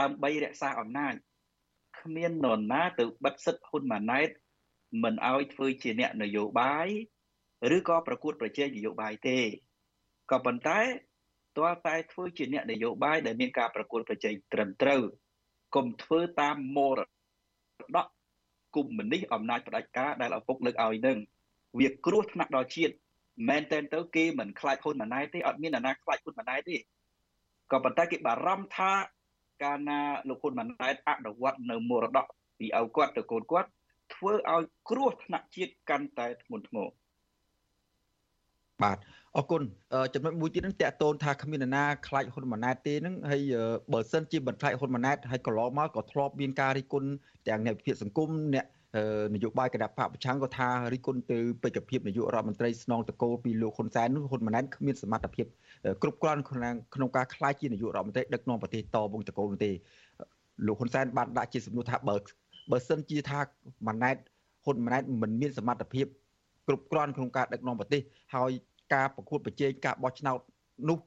[0.00, 1.14] ដើម្បីរក្សាអំណាច
[2.00, 4.28] គ្មាននរណាទៅបិទសិទ្ធហ៊ុនម៉ាណែត
[5.02, 6.88] មិនឲ្យធ្វើជាអ្នកនយោបាយ
[7.76, 9.38] ឬក៏ប្រកួតប្រជែងនយោបាយទេ
[10.30, 10.80] ក៏ប៉ុន្តែ
[11.56, 15.02] ទាល់តែធ្វើជាអ្នកនយោបាយដែលមានការប្រកួតប្រជែងត្រឹមត្រូវ
[15.76, 17.00] កុំធ្វើតាមមរ
[17.96, 18.06] តក
[18.76, 21.18] គុំមនេះអំណាចផ្ដាច់ការដែលឪពុកលើកឲ្យនឹង
[21.78, 22.94] វាគ្រោះថ្នាក់ដល់ជាតិ
[23.48, 26.76] មែនតែនទៅគេមិនខ្លាចហ៊ុនម៉ាណែតទេអត់មានអ្នកណាខ្លាចហ៊ុនម៉ាណែតទេ
[27.72, 28.92] ក៏ប៉ុន្តែគេបារម្ភថា
[29.62, 32.26] កាលណាលោកហ៊ុនម៉ាណែតអនុវត្តនៅមរតក
[32.58, 33.68] ពីឪគាត់ទៅកូនគាត់
[34.14, 36.88] ធ្វើឲ្យគ្រោះថ្នាក់ជាតិកាន់តែធ្ងន់ធ្ងរ
[38.84, 38.98] បាទ
[39.36, 39.62] អរគុណ
[40.14, 43.42] ចំណុចមួយទៀតនឹងតកតូនថាគ្មាននរណាខ្លាចហ៊ុនម៉ាណែតទេនឹងហើយ
[43.92, 47.08] បើសិនជាមិនខ្លាចហ៊ុនម៉ាណែតហើយកន្លងមកក៏ធ្លាប់មានការរិះគន់
[47.48, 48.66] ទាំងអ្នកវិភាគសង្គមអ្នក
[49.34, 55.46] នយោបាយគណៈបកប្រឆាំងក៏ថារិះគន់ទៅបេក្ខភាពនាយករដ្ឋមន្ត្រីស្នងតកូលពីលោកហ៊ុនសែននោះហ៊ុនម៉ាណែតគ្មានសមត្ថភាព
[56.02, 59.70] គ្រប់គ្រាន់ក្នុងការខ្លាចជានាយករដ្ឋមន្ត្រីដឹកនាំប្រទេសតវងតកូលនោះទេ
[60.66, 62.16] លោកហ៊ុនសែនបានដាក់ជាសំណួរថាបើ
[62.70, 63.40] បើសិនជាថា
[63.86, 64.16] ម៉ាណែត
[64.64, 66.06] ហ៊ុនម៉ាណែតមិនមានសមត្ថភាព
[66.68, 68.00] គ្រប់គ្រាន់ក្នុងការដឹកនាំប្រទេស
[68.34, 68.50] ហើយ
[68.92, 70.38] ការប្រកួតប្រជែងការបោះឆ្នោត
[70.88, 70.98] នោះ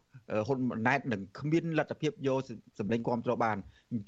[0.47, 2.39] ហ៊ុនម៉ាណែតនឹងគ្មានលទ្ធភាពយក
[2.79, 3.57] សម្លេងគ្រប់គ្រងបាន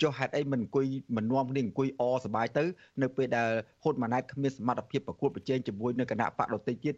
[0.01, 0.85] ចុះហេតុអីមិនអង្គុយ
[1.15, 2.63] មិននាំគ្នាអង្គុយអសបាយទៅ
[3.01, 3.49] នៅពេលដែល
[3.83, 6.95] ហ៊ុនម៉ាណែតគ្មានសមត្ថភាពប្រកួតប្រជែងជាមួយនឹងគណៈបកដទៃទៀត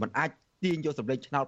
[0.00, 0.30] มันអាច
[0.62, 1.46] ទាញយកសម្លេងឆ្នោត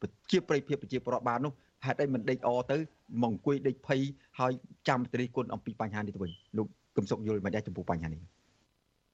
[0.00, 1.52] ប្រជាប្រិយភាពប្រជាប្រដ្ឋបាននោះ
[1.86, 2.78] ហេតុអីមិនដេកអទៅ
[3.22, 4.00] មកអង្គុយដេកភ័យ
[4.38, 4.52] ហើយ
[4.88, 6.66] ចាំត្រិះគុណអំពីបញ្ហានេះទៅវិញលោក
[6.96, 8.20] កឹមសុខយល់មិនដែរចំពោះបញ្ហានេះ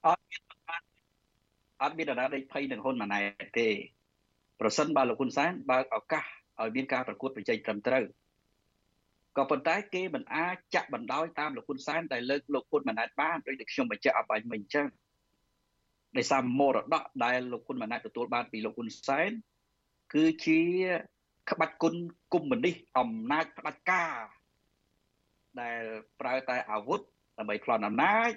[0.07, 0.23] អត់
[1.83, 3.69] អត់មានដរាដេកភ័យនឹងហ៊ុនម៉ាណែតទេ
[4.61, 6.25] ប្រសិនបើលោកហ៊ុនសែនបើកឱកាស
[6.61, 8.05] ឲ្យមានការប្រកួតប្រជែងត្រឹមត្រូវ
[9.37, 14.87] ក៏ប៉ុន្តែគេមិនអាចចាក់បណ្ដោយតាមលោកហ៊ុនសែនដែលលើកលោកហ៊ុនម៉ាណែតបានដូចដែលខ្ញុំបញ្ជាក់អបអញមិញអញ្ចឹង
[16.17, 19.31] ដោយសារមរតកដែលលោកហ៊ុនម៉ាណែតទទួលបានពីលោកហ៊ុនសែន
[20.15, 20.61] គឺជា
[21.51, 21.95] ក្បាច់គុណ
[22.33, 24.15] គុំមនេះអំណាចផ្ដាច់ការ
[25.61, 25.83] ដែល
[26.21, 27.01] ប្រើតែអាវុធ
[27.39, 28.31] ដើម្បីប្លន់អំណាច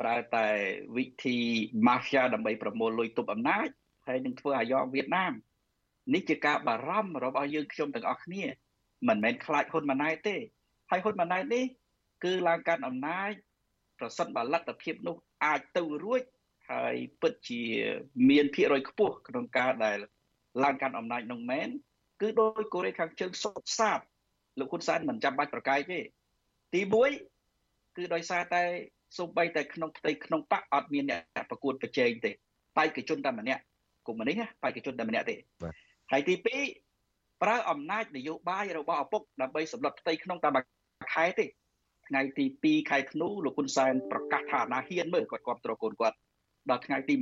[0.00, 0.46] ប្រើតែ
[0.96, 1.36] វិធី
[1.86, 3.68] mafia ដើម្បីប្រមូលលុយទប់អំណាច
[4.08, 5.32] ហើយនឹងធ្វើអាយ៉ងវៀតណាម
[6.14, 8.42] នេះជាការបារម្ភរបស់យើងខ្ញុំទាំងអស់គ្នា
[9.08, 10.36] មិនមែនខ្លាចហ៊ុនម៉ាណែតទេ
[10.90, 11.64] ហើយហ៊ុនម៉ាណែតនេះ
[12.24, 13.30] គឺឡើងកាន់អំណាច
[13.98, 16.22] ប្រសិនបើលទ្ធភាពនោះអាចទៅរួច
[16.70, 17.62] ហើយពិតជា
[18.30, 19.98] មានភាគរយខ្ពស់ក្នុងការដែល
[20.64, 21.68] ឡើងកាន់អំណាចនោះមែន
[22.20, 23.98] គឺដោយកូរ៉េខាងជើងសុតសាប
[24.58, 26.00] លោកហ៊ុនសែនមិនចាំបាច់ប្រកែកទេ
[26.74, 26.80] ទី
[27.38, 28.62] 1គឺដោយសារតែ
[29.18, 32.30] សូម្បីតែក្នុងផ្ទៃក្នុងបកអត់មានអ្នកប្រកួតប្រជែងទេ
[32.76, 33.62] បេក្ខជនតែម្នាក់
[34.08, 35.36] កុំនេះបេក្ខជនតែម្នាក់ទេ
[36.12, 36.34] ហើយទី
[36.88, 40.58] 2ប្រើអំណាចនយោបាយរបស់ឪពុកដើម្បីសម្លុតផ្ទៃក្នុងតាម
[41.14, 41.44] ខែទេ
[42.08, 46.16] ថ្ងៃទី2ខែធ្នូលោកហ៊ុនសែនប្រកាសថាអាណាហ៊ានមើលគាត់គ្រប់គ្រងកូនគាត់
[46.70, 47.14] ដល់ថ្ងៃទី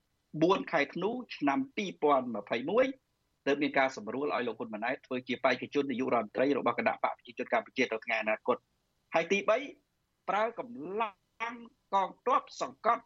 [0.00, 1.58] 24ខែធ្នូឆ្នាំ
[1.88, 8.56] 2021ទើបមានការសម្រួលឲ្យលោកហ៊ុនម៉ាណែតធ្វើជាបេក្ខជននាយករដ្ឋមន្ត្រីរបស់គណៈបកប្រជាជនកម្ពុជាទៅថ្ងៃអនាគត
[9.14, 9.38] ហើយទី
[9.84, 11.56] 3ប្រើកម្លាំង
[11.94, 13.04] កងទ័ពសង្កត់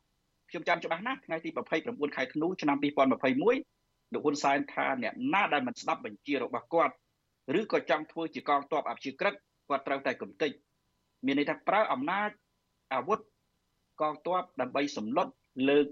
[0.50, 1.50] ខ្ញុំចាំច្បាស់ណាស់ថ្ងៃទី
[1.82, 6.94] 29ខែធ្នូឆ្នាំ2021លោកហ៊ុនសែនថាអ្នកណាដែលមិនស្ដាប់បញ្ជារបស់គាត់
[7.60, 9.34] ឬក៏ចង់ធ្វើជាកងទ័ពអព្យាក្រឹត
[9.68, 10.50] គាត់ត្រូវតែគំតិច
[11.26, 12.30] មានន័យថាប្រើអំណាច
[12.94, 13.20] អាវុធ
[14.00, 15.28] កងទ័ពដើម្បីសម្លុត
[15.68, 15.86] លើក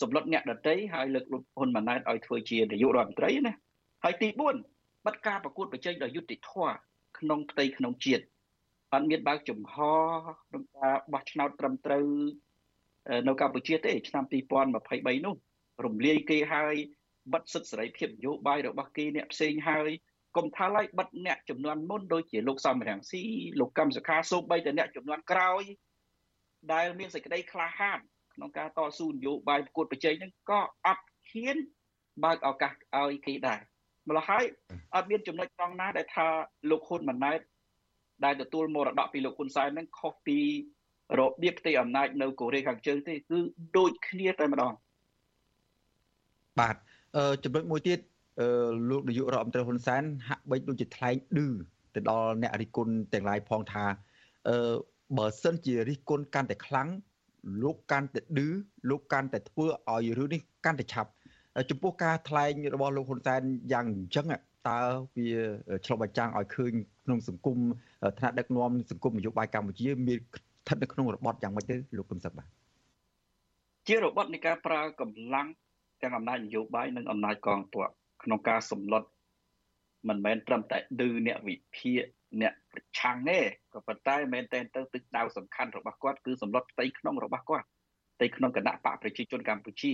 [0.00, 3.54] សម្លុតអ្នកដតីហើយលើកលោកហ៊ុនម៉ាណែតឲ្យធ្វើជានាយករដ្ឋមន្ត្រីណា
[4.04, 4.28] ហើយទី
[4.68, 6.74] 4បិទការប្រកួតប្រជែងដោយយុត្តិធម៌
[7.18, 8.24] ក្នុងផ្ទៃក្នុងជាតិ
[8.92, 9.76] អត់មានបើកចំហ
[10.48, 12.04] ក្នុងការបោះឆ្នោតត្រឹមត្រូវ
[13.26, 14.24] នៅកម្ពុជាទេឆ្នាំ
[14.72, 15.36] 2023នោះ
[15.84, 16.74] រំលាយគេហើយ
[17.32, 19.90] បិទសិទ្ធិសេរីភាពនយោបាយរបស់គេអ្នកផ្សេងហើយ
[20.36, 23.22] កុំថាឡើយបិទអ្នកចំនួនមុនដូចជាលោកសំរងស៊ី
[23.60, 25.62] លោកកឹមសុខាសូម្បីតែអ្នកចំនួនក្រោយ
[26.72, 27.98] ដែលមានសេចក្តីក្លាហាន
[28.34, 31.56] ក្នុងការតស៊ូនយោបាយប្រកួតប្រជែងហ្នឹងក៏អត់ហ៊ាន
[32.24, 33.60] បើកឱកាសឲ្យគេដែរ
[34.08, 34.44] ម្ល៉េះហើយ
[34.94, 36.26] អត់មានចំណុចត្រង់ណាដែលថា
[36.70, 37.40] លោកហ៊ុនម៉ាណែត
[38.24, 40.38] ដែលទទួលមរតកពីលោកហ៊ុនសែនហ្នឹងខុសពី
[41.18, 43.38] របៀបផ្ទៃអំណាចនៅកូរ៉េខាងជើងទេគឺ
[43.76, 44.72] ដូចគ្នាតែម្ដង
[46.60, 46.76] បាទ
[47.16, 47.98] អឺចំណុចមួយទៀត
[48.40, 48.48] អឺ
[48.90, 51.48] លោកនាយករដ្ឋមន្ត្រីហ៊ុនសែនហាក់បីដូចជាថ្លែងឌឺ
[51.94, 53.84] ទៅដល់អ្នករិះគន់ទាំងឡាយផងថា
[54.48, 54.74] អឺ
[55.18, 56.88] បើសិនជារិះគន់កាន់តែខ្លាំង
[57.62, 58.48] លោកកាន់តែឌឺ
[58.90, 61.10] លោកកាន់តែធ្វើឲ្យរឿងនេះកាន់តែឆាប់
[61.70, 64.26] ចំពោះការថ្លែងរបស់លោកហ៊ុនសែនយ៉ាងអញ្ចឹង
[64.68, 64.80] តើ
[65.16, 65.30] វា
[65.84, 66.72] ឆ្លុះបញ្ចាំងឲ្យឃើញ
[67.04, 67.58] ក្នុងសង្គម
[68.18, 70.18] ថ្នាក់ដឹកនាំសង្គមនយោបាយកម្ពុជាមាន
[70.64, 72.48] ស្ថិតនៅក្នុងរបបយ៉ាងម៉េចទៅលោកកឹមសុខបាទ
[73.86, 75.46] ជារបបនៃការប្រើកម្លាំង
[76.02, 77.88] ទាំងអំណាចនយោបាយនិងអំណាចកងទ័ព
[78.22, 79.02] ក្នុងការសម្លុត
[80.08, 82.02] មិនមែនត្រឹមតែឌឺអ្នកវិភាគ
[82.40, 83.38] អ្នកប្រឆាំងទេ
[83.72, 87.66] ក៏ប៉ុន្តែមែនតែទៅទឹកដៅសំខាន់របស់គាត់គឺសម្លុតផ្ទៃក្នុងរបស់គាត់
[88.16, 89.92] ផ្ទៃក្នុងគណៈបកប្រជាជនកម្ពុជា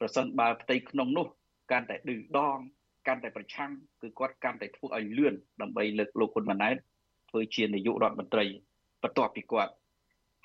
[0.00, 1.26] ប្រសិនបើផ្ទៃក្នុងនោះ
[1.72, 2.58] កាន់តែឌឺដង
[3.06, 3.70] កាន់តែប្រឆាំង
[4.02, 6.76] គឺគាត់កាន់តែធ្វើឲ្យលឿនដើម្បីលើកលោកហ៊ុនម៉ាណែត
[7.30, 8.44] ធ្វើជានាយករដ្ឋមន្ត្រី
[9.04, 9.72] បន្ទាប់ពីគាត់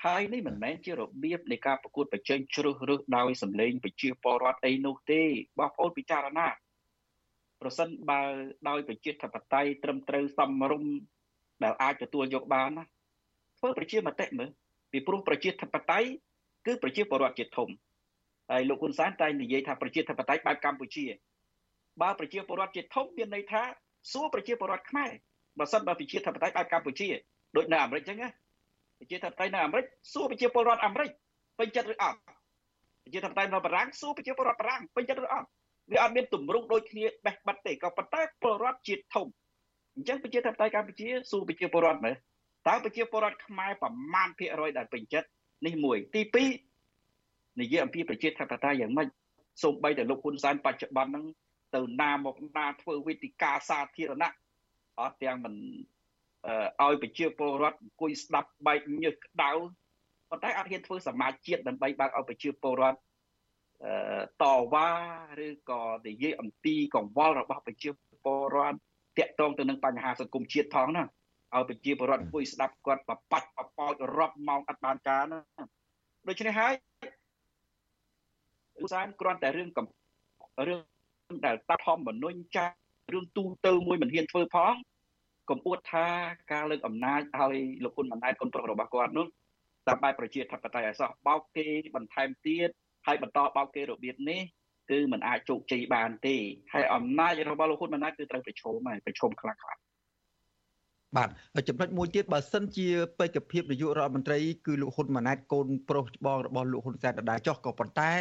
[0.05, 5.21] ហើយនេះមិនមែនជារបៀបនៃការប្រកួតប្រជែងជ្រើសរើសដោយសម្លេងប្រជាពលរដ្ឋអីនោះទេ
[5.59, 6.47] បងប្អូនពិចារណា
[7.61, 8.21] ប្រសិនបើ
[8.69, 10.91] ដោយប្រជាធិបតេយ្យត្រឹមត្រូវសមរម្យ
[11.63, 12.83] ដែលអាចទទួលយកបានណា
[13.59, 14.49] ធ្វើប្រជាមតិមើល
[14.91, 16.09] ពីព្រោះប្រជាធិបតេយ្យ
[16.65, 17.69] គឺប្រជាពលរដ្ឋជាធំ
[18.51, 21.05] ហើយលោកហ៊ុនសែនតែនិយាយថាប្រជាធិបតេយ្យបែបកម្ពុជា
[22.01, 23.61] បើប្រជាពលរដ្ឋជាធំមានន័យថា
[24.11, 25.11] សួរប្រជាពលរដ្ឋខ្មែរ
[25.59, 27.09] បើសិនបើប្រជាធិបតេយ្យបែបកម្ពុជា
[27.55, 28.29] ដូចនៅអាមេរិកចឹងណា
[28.99, 31.09] ប្រជាធិបតេយ្យនៅអាមេរិកសួរប្រជាពលរដ្ឋអាមេរិក
[31.59, 32.19] ពេញចិត្តឬអត់
[33.03, 35.47] ប្រជាធិបតេយ្យនៅបារាំងសួរប្រជាពលរដ្ឋបារាំងពេញចិត្តឬអត់
[35.91, 39.27] វាអត់មានទម្រង់ដូចគ្នាបេះបិទទេក៏ប៉ុន្តែពលរដ្ឋជាតិធំ
[39.95, 42.15] អញ្ចឹងប្រជាធិបតេយ្យកម្ពុជាសួរប្រជាពលរដ្ឋមើល
[42.67, 45.27] តើប្រជាពលរដ្ឋខ្មែរប្រមាណភាគរយដែលពេញចិត្ត
[45.65, 46.21] នេះមួយទី
[46.91, 49.07] 2និយាយអំពីប្រជាធិបតេយ្យយ៉ាងម៉េច
[49.63, 51.25] សូម្បីតែលោកហ៊ុនសែនបច្ចុប្បន្នហ្នឹង
[51.75, 54.33] ទៅណាមកណាធ្វើវេទិកាសាធារណៈ
[54.99, 55.53] អត់ទាំងមិន
[56.83, 59.51] ឲ្យប្រជាពលរដ្ឋអង្គុយស្ដាប់បែកញើសក្តៅ
[60.29, 62.99] ប៉ុន្តែអត់ហ៊ានធ្វើសមាជជាតិដើម្បីបើកឲ្យប្រជាពលរដ្ឋ
[64.43, 64.89] តវ៉ា
[65.45, 67.89] ឬក៏និយាយអំពីកង្វល់របស់ប្រជា
[68.25, 68.77] ពលរដ្ឋ
[69.17, 75.39] តាក់ទងទៅនឹងបញ្ហាសង្គមជាតិផងណាឲ្យប្រជាពលរដ្ឋអង្គុយស្ដាប់គាត់បបាច់បបោចរាប់ម៉ោងអត់បានការណា
[76.27, 76.73] ដូច្នេះហើយ
[78.83, 79.69] ឧស្សាហ៍គ្រាន់តែរឿង
[80.67, 80.79] រឿង
[81.45, 82.65] ដែលតាធម្មមនុញ្ញចា
[83.13, 84.73] រឿងទូទៅមួយមិនហ៊ានធ្វើផង
[85.49, 86.07] កំអួតថា
[86.51, 89.25] ការលើកអំណាចឲ្យលោកហ៊ុនម៉ាណែតកូនប្រុសរបស់គាត់នោះ
[89.87, 92.69] តាមបែបប្រជាធិបតេយ្យឲ្យសោះបោកគេបន្ថែមទៀត
[93.07, 94.41] ហើយបន្តបោកគេរបៀបនេះ
[94.91, 96.35] គឺมันអាចជោគជ័យបានទេ
[96.73, 99.79] ហើយអំណាចរបស់លោកហ៊ុនម៉ាណែតគឺត្រូវប្រឈមហើយប្រឈមខ្លាំងខ្លាំង
[101.17, 101.29] បាទ
[101.67, 102.87] ចំណុចមួយទៀតបើសិនជា
[103.19, 108.11] បេក្ខភាពនាយករដ្ឋមន្ត្រីគឺលោកហ៊ុនម៉ាណែតកូនប្រុសច្បងរបស់លោកហ៊ុនសែនដដែលចុះក៏ប៉ុន្តែ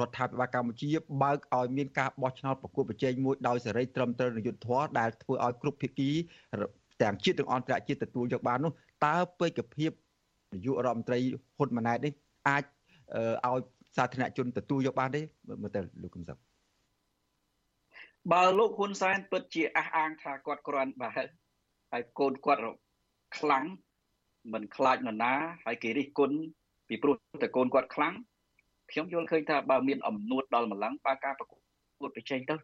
[0.00, 0.90] រដ្ឋាភិបាលកម្ពុជា
[1.22, 6.10] បើកឲ្យមានការបោះឆ្នោតប្រកួតប្រជែងមួយដោយសេរីត្រឹមត្រូវនយោបាយដែលធ្វើឲ្យគ្រប់ភាគី
[7.02, 8.72] ទាំងជាតិទាំងអន្តរជាតិទទួលយកបាននោះ
[9.06, 9.90] តើបេក្ខភាព
[10.54, 11.18] នាយករដ្ឋមន្ត្រី
[11.56, 12.12] ហ៊ុនម៉ាណែតនេះ
[12.48, 12.64] អាច
[13.46, 13.60] ឲ្យ
[13.96, 15.20] សាធារណជនទទួលយកបានទេ
[15.62, 16.38] មើលទៅលោកកឹមសុខ
[18.32, 21.10] បើលោកហ៊ុនសែនពិតជាអះអាងថាគាត់គ្រាន់បើ
[21.92, 22.62] ហើយកូនគាត់
[23.38, 23.64] ខ្លាំង
[24.52, 25.32] មិនខ្លាចនរណា
[25.64, 26.36] ហើយគេរិះគន់
[26.88, 28.14] ពីព្រោះតែកូនគាត់ខ្លាំង
[28.90, 31.56] ខ្ញុំយល់ឃើញថាបើមានអំនួតដល់ម្លឹងបើការប្រកួ
[32.08, 32.56] តប្រជែងទៅ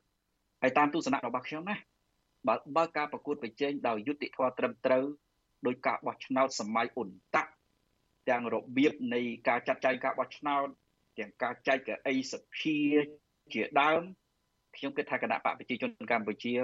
[0.62, 1.76] ហើយតាមទស្សនៈរបស់ខ្ញុំណា
[2.46, 5.04] បើបើការប្រកួតប្រជែងដោយយុត្តិធម៌ត្រឹមត្រូវ
[5.66, 7.52] ដោយការបោះឆ្នោតសម័យអ៊ុនតាក់
[8.28, 10.66] ទាំងរបៀបនៃការចាត់ចែងការបោះឆ្នោត
[11.18, 12.78] ទាំងការចែកកៅអីសភា
[13.52, 14.00] ជាដើម
[14.76, 16.54] ខ្ញុំគិតថាគណៈបកប្រជាជនកម្ពុជា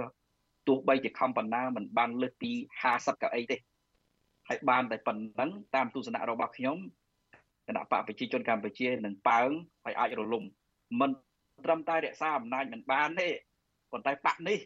[0.69, 2.51] ទោះបីជាខំបណ្ណាមិនបានលើសពី
[2.87, 3.57] 50កៅអីទេ
[4.49, 6.77] ហើយបានតែប៉ុណ្ណឹងតាមទស្សនៈរបស់ខ្ញុំ
[7.67, 9.51] គណៈបកប្រជាជនកម្ពុជានឹងប៉ើង
[9.85, 10.45] ហើយអាចរលំ
[11.01, 11.11] មិន
[11.65, 13.29] ត្រឹមតែរក្សាអំណាចមិនបានទេ
[13.93, 14.59] ប៉ុន្តែបកនេះ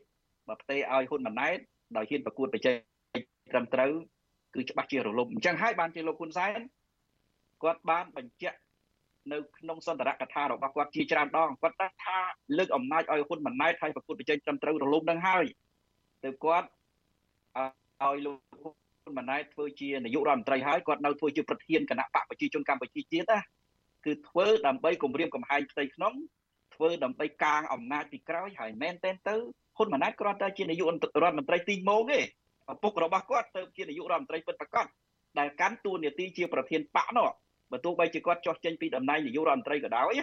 [0.48, 1.58] បើផ្ទេឲ្យហ៊ុនម៉ាណែត
[1.96, 2.76] ដោយហ៊ានប្រកួតប្រជែង
[3.52, 3.92] ត្រឹមត្រូវ
[4.54, 6.60] គឺច្បាស់ជារលំអញ្ចឹងហើយបានជាលោកហ៊ុនសែន
[7.62, 8.58] គាត់បានបញ្ជាក់
[9.32, 12.18] នៅក្នុងសន្ទរកថារបស់គាត់ជាច្រើនដងគាត់ថា
[12.58, 15.44] លើកអំណាចឲ្យហ៊ុនម៉ាណែតហើយប្រកួតប្រជែងត្រឹមត្រូវរលំនឹងហើយ
[16.24, 16.68] ទៅគាត់
[18.04, 23.38] ឲ្យលោកហ៊ម៉ាណែតធ្វើជានាយករដ្ឋមន្ត្រីហើយគាត់នៅធ្វើជាប្រធានគណៈបកប្រជាជនកម្ពុជាជាតិណា
[24.04, 26.14] គឺធ្វើដើម្បីគម្រាមកំហែងផ្ទៃក្នុង
[26.74, 29.34] ធ្វើដើម្បីកាងអំណាចពីក្រោយហើយមែនតែនទៅ
[29.76, 32.20] ហ៊ុនម៉ាណែតគ្រាន់តែជានាយករដ្ឋមន្ត្រីទីម៉ោងទេ
[32.72, 34.86] ឪពុករបស់គាត់ទៅជានាយករដ្ឋមន្ត្រីពិតប្រាកដ
[35.38, 37.28] ដែលកាន់តួនាទីជាប្រធានបកនោះ
[37.72, 40.14] បើទោះបីជាគាត់ចោះចេញពីតំណែងនាយករដ្ឋមន្ត្រីក៏ដោយ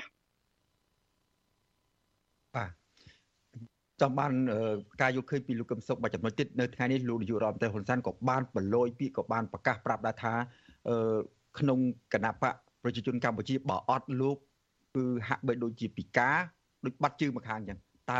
[2.55, 2.84] បាទ
[4.01, 4.31] ចាំបាន
[5.01, 10.33] ការយកឃើញពីលោកកឹមសុខមួយចំណុចទៀតនៅថ្ងៃនេះលោកនាយករដ្ឋមន្ត្រីហ៊ុនសែនក៏បានប្រឡយពាក្យក៏បានប្រកាសប្រាប់ដែរថា
[11.59, 11.79] ក្នុង
[12.13, 12.53] គណៈបក
[12.83, 14.37] ប្រជាជនកម្ពុជាបើអត់លោក
[14.95, 16.37] គឺហាក់បីដូចជាពិការ
[16.85, 17.79] ដូចបាត់ជើងមកខាងអញ្ចឹង
[18.11, 18.19] តើ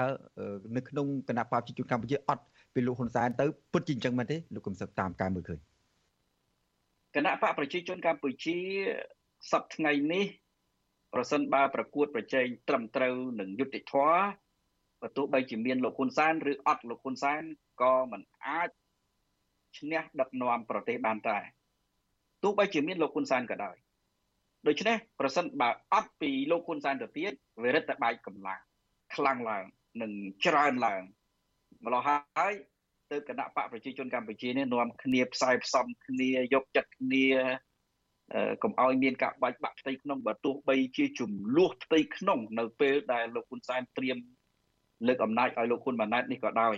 [0.76, 5.60] នៅក្នុងគណៈបកប្រជាជនកម្ពុជាអត់ពីលោកហ៊ុនសែនទៅពិតជាអញ្ចឹងមែនទេលោកកឹមសុខតាមការមើលឃើញ
[7.16, 8.56] គណៈបកប្រជាជនកម្ពុជា
[9.52, 10.26] សប្តាហ៍ថ្ងៃនេះ
[11.14, 14.45] ប្រសិនបើប្រកួតប្រជែងត្រឹមត្រូវនឹងយុត្តិធម៌
[15.06, 17.42] បើទោះបីជាមានលោកហ៊ុនសែនឬអត់លោកហ៊ុនសែន
[17.82, 18.70] ក៏មិនអាច
[19.78, 21.44] ឈ្នះដឹកនាំប្រទេសបានដែរ
[22.44, 23.76] ទោះបីជាមានលោកហ៊ុនសែនក៏ដោយ
[24.68, 28.60] ដូច្នេះប្រសិនបើអត់ពីលោកហ៊ុនសែនទៅទៀតវារឹតតែបែកកម្លាំង
[29.16, 29.66] ខ្លាំងឡើង
[30.02, 30.12] និង
[30.46, 31.02] ច្រើនឡើង
[31.86, 32.54] ម្ល៉េះហើយ
[33.12, 37.26] ទៅគណៈបកប្រជាជនកម្ពុជានេះនាំគ្នាផ្សាយផ្សំគ្នាយកចិត្តគ្នា
[38.64, 44.18] កុំឲ្យមានការបាច់បាក់ផ្ទៃក្នុងបើទោះបីជាចំនួនផ្ទៃក្នុង នៅពេលដែលលោកហ៊ុនសែនត្រៀម
[45.08, 46.76] លើកអំណាចឲ្យលោកហ៊ុនម៉ាណែតនេះក៏ដោយ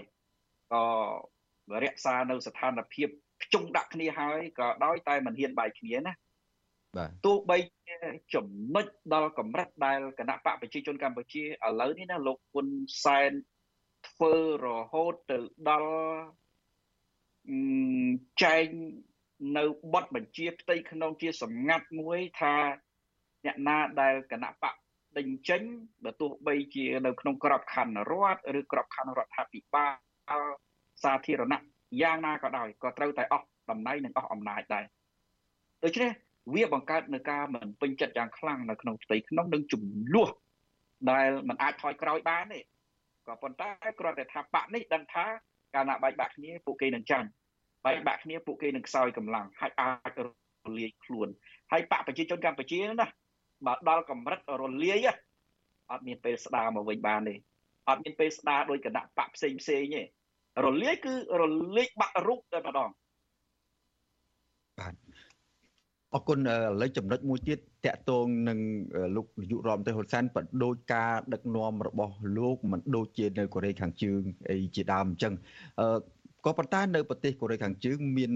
[0.73, 0.83] ក៏
[1.83, 3.07] រក្សានៅស្ថានភាព
[3.43, 6.13] ខ្ជុំដាក់គ្នាហើយក៏ដោយតែមិនហ៊ានបែកគ្នាណា
[6.97, 7.95] បាទទោះបីជា
[8.33, 11.47] ចំណុចដល់កម្រិតដែលគណៈបកប្រជាជនកម្ពុជាឥ
[11.81, 12.67] ឡូវនេះណាលោកហ៊ុន
[13.03, 13.31] សែន
[14.07, 15.37] ធ្វើរហូតទៅ
[15.69, 15.91] ដល់
[18.43, 18.65] ចែង
[19.57, 22.55] នៅបទបញ្ជាផ្ទៃក្នុងជាសម្ងាត់មួយថា
[23.45, 24.75] អ្នកណាដែលគណៈបក
[25.17, 25.61] ដេញចេញ
[26.05, 30.41] បើទោះបីជានៅក្នុងក្របខ័ណ្ឌរដ្ឋឬក្របខ័ណ្ឌរដ្ឋាភិបាល
[31.03, 31.61] សាធារណៈ
[32.01, 34.85] យ៉ាងណាក៏ដោយក៏ត្រូវតែអស់តំណែងនិងអស់អំណាចដែរ
[35.83, 36.11] ដូច្នេះ
[36.53, 40.31] វាបង្កើតនៅការមិនពេញចិត្តយ៉ាងខ្លាំងនៅក្នុងផ្ទៃក្នុងនិងចំនួន
[41.11, 42.59] ដែលมันអាចថយក្រោយបានទេ
[43.27, 45.25] ក៏ប៉ុន្តែគ្រាន់តែថាបកនេះដឹងថា
[45.73, 47.27] កាលណាបែកបាក់គ្នាពួកគេនឹងចាញ់
[47.85, 50.27] បែកបាក់គ្នាពួកគេនឹងខ្សោយកម្លាំងហើយអាចរ
[50.77, 51.27] លាយខ្លួន
[51.71, 53.07] ហើយបកប្រជាជនកម្ពុជាណា
[53.65, 55.07] បើដល់កម្រិតរលាយ
[55.91, 57.35] អត់មានពេលស្ដារមកវិញបានទេ
[57.89, 60.03] អត់មានពេលស្ដារដោយគណៈបកផ្សេងផ្សេងទេ
[60.65, 61.43] រលាយគឺរ
[61.77, 62.89] លាយបាក់រូបតែម្ដង
[64.79, 64.93] បាទ
[66.13, 68.59] អរគុណឥឡូវចំណុចមួយទៀតតកតងនឹង
[69.15, 75.33] លោកនាយករដ្ឋមន្ត្រីហ៊ុនសែនបដូចការដឹកនាំរបស់លោកមិនដូចជានៅកូរ៉េខាងជើងអីជាដើមអញ្ចឹង
[75.79, 75.97] អឺ
[76.45, 78.31] ក៏ប៉ុន្តែនៅប្រទេសកូរ៉េខាងជើងមាន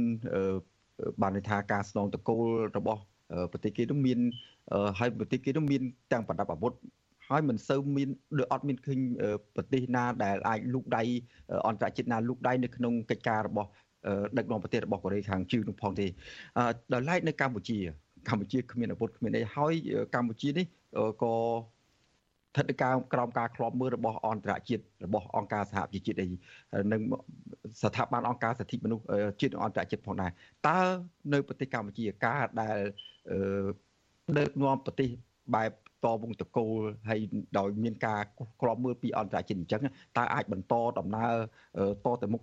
[1.22, 2.46] បានន័យថាការស្នងតកូល
[2.78, 3.02] របស់
[3.52, 4.20] ប្រទេសគេនោះមាន
[5.00, 6.74] ហើយប្រទេសគេនោះមានទាំងប្រដាប់អាវុធ
[7.30, 9.00] ហើយមិនសូវមានដូចអត់មានឃើញ
[9.56, 11.04] ប្រទេសណាដែលអាចលូកដៃ
[11.68, 13.70] អន្តរជាតិណាលូកដៃនៅក្នុងកិច្ចការរបស់
[14.38, 16.08] ដឹកនាំប្រទេសរបស់កូរ៉េខាងជើងនោះផងទេ
[16.94, 17.78] ដល់ឡែកនៅកម្ពុជា
[18.28, 19.74] កម្ពុជាគ្មានអាវុធគ្មានអីហើយ
[20.16, 20.66] កម្ពុជានេះ
[21.24, 21.34] ក៏
[22.54, 26.28] ស្ថិតការក្រោមការឃ្លាំមើលរបស់អន្តរជាតិរបស់អង្គការសហប្រជាជាតិអី
[26.92, 27.02] និង
[27.82, 29.04] ស្ថាប័នអង្គការសិទ្ធិមនុស្ស
[29.42, 30.32] ជាតិអន្តរជាតិផងដែរ
[30.68, 30.80] តើ
[31.34, 32.78] នៅប្រទេសកម្ពុជាការដែល
[34.38, 35.10] ដឹកនាំប្រទេស
[35.56, 35.72] បែប
[36.06, 36.80] តវងតកូល
[37.10, 37.20] ហើយ
[37.58, 38.22] ដោយមានការ
[38.62, 39.82] ក្របមើលពីអន្តរជាតិអញ្ចឹង
[40.18, 41.34] តើអាចបន្តដំណើរ
[42.06, 42.42] តទៅមុខ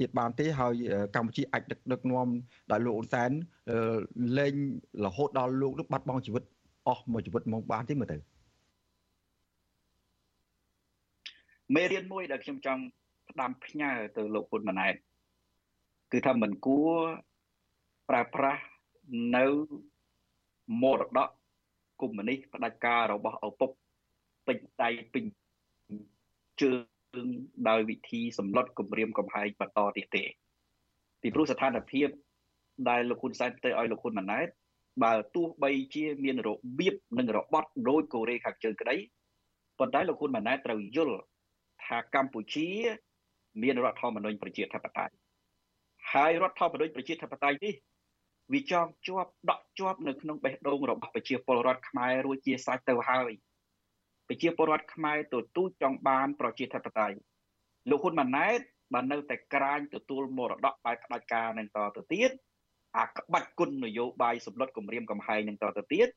[0.00, 0.74] ទៀតបានទេហើយ
[1.16, 2.28] កម្ពុជាអាចដឹកដឹកនាំ
[2.72, 3.30] ដោយលោកអ៊ុនសែន
[4.38, 4.54] លែង
[5.04, 6.44] រហូតដល់លោកនឹងបាត់បង់ជីវិត
[6.88, 8.16] អស់មួយជីវិតមកបានទេមើលទៅ
[11.74, 12.82] មេរៀនមួយដែលខ្ញុំចង់
[13.30, 14.94] ផ្ដាំផ្ញើទៅលោកហ៊ុនម៉ាណែត
[16.12, 16.92] គឺថាមិនគួរ
[18.08, 18.62] ប្រើប្រាស់
[19.36, 19.44] នៅ
[20.82, 21.30] មរតក
[22.00, 23.70] កុម្មុយនីសផ្ដាច់ការរបស់ឪពុក
[24.46, 25.24] ពេញដៃពេញ
[26.60, 26.72] ជើ
[27.24, 27.26] ង
[27.68, 30.24] ដោយវិធីសម្លុតគម្រាមកំហែងបន្តទៀតទេ
[31.20, 32.08] ពីព្រោះស្ថានភាព
[32.88, 34.48] ដែលលោកហ៊ុនសែនទៅឲ្យលោកហ៊ុនម៉ាណែត
[35.04, 38.96] បើទោះបីជាមានរបៀបនិងរបត់ដូចកូរ៉េខាងជើងក្តី
[39.78, 41.18] ប៉ុន្តែលោកហ៊ុនម៉ាណែតត្រូវយល់
[41.84, 42.68] ថាកម្ពុជា
[43.62, 45.14] មានរដ្ឋធម្មនុញ្ញប្រជាធិបតេយ្យ
[46.12, 47.74] ហើយរដ្ឋធម្មនុញ្ញប្រជាធិបតេយ្យនេះ
[48.52, 53.32] វាចងជាប់ដក់ជាប់នៅក្នុងបេះដូងរបស់ប្រជាពលរដ្ឋខ្មែររួចជាស្រេចទៅហើយ
[54.28, 57.18] ប្រជាពលរដ្ឋខ្មែរទទួលចង់បានប្រជាធិបតេយ្យ
[57.90, 58.60] លោកហ៊ុនម៉ាណែត
[58.94, 62.30] បាននៅតែក្រាញទទួលមរតកបែបផ្ដាច់ការនឹងតទៅទៀត
[62.98, 66.08] អាក្បាច់គុណនយោបាយសម្លុតគម្រាមកំហែងនឹងតទៅទៀត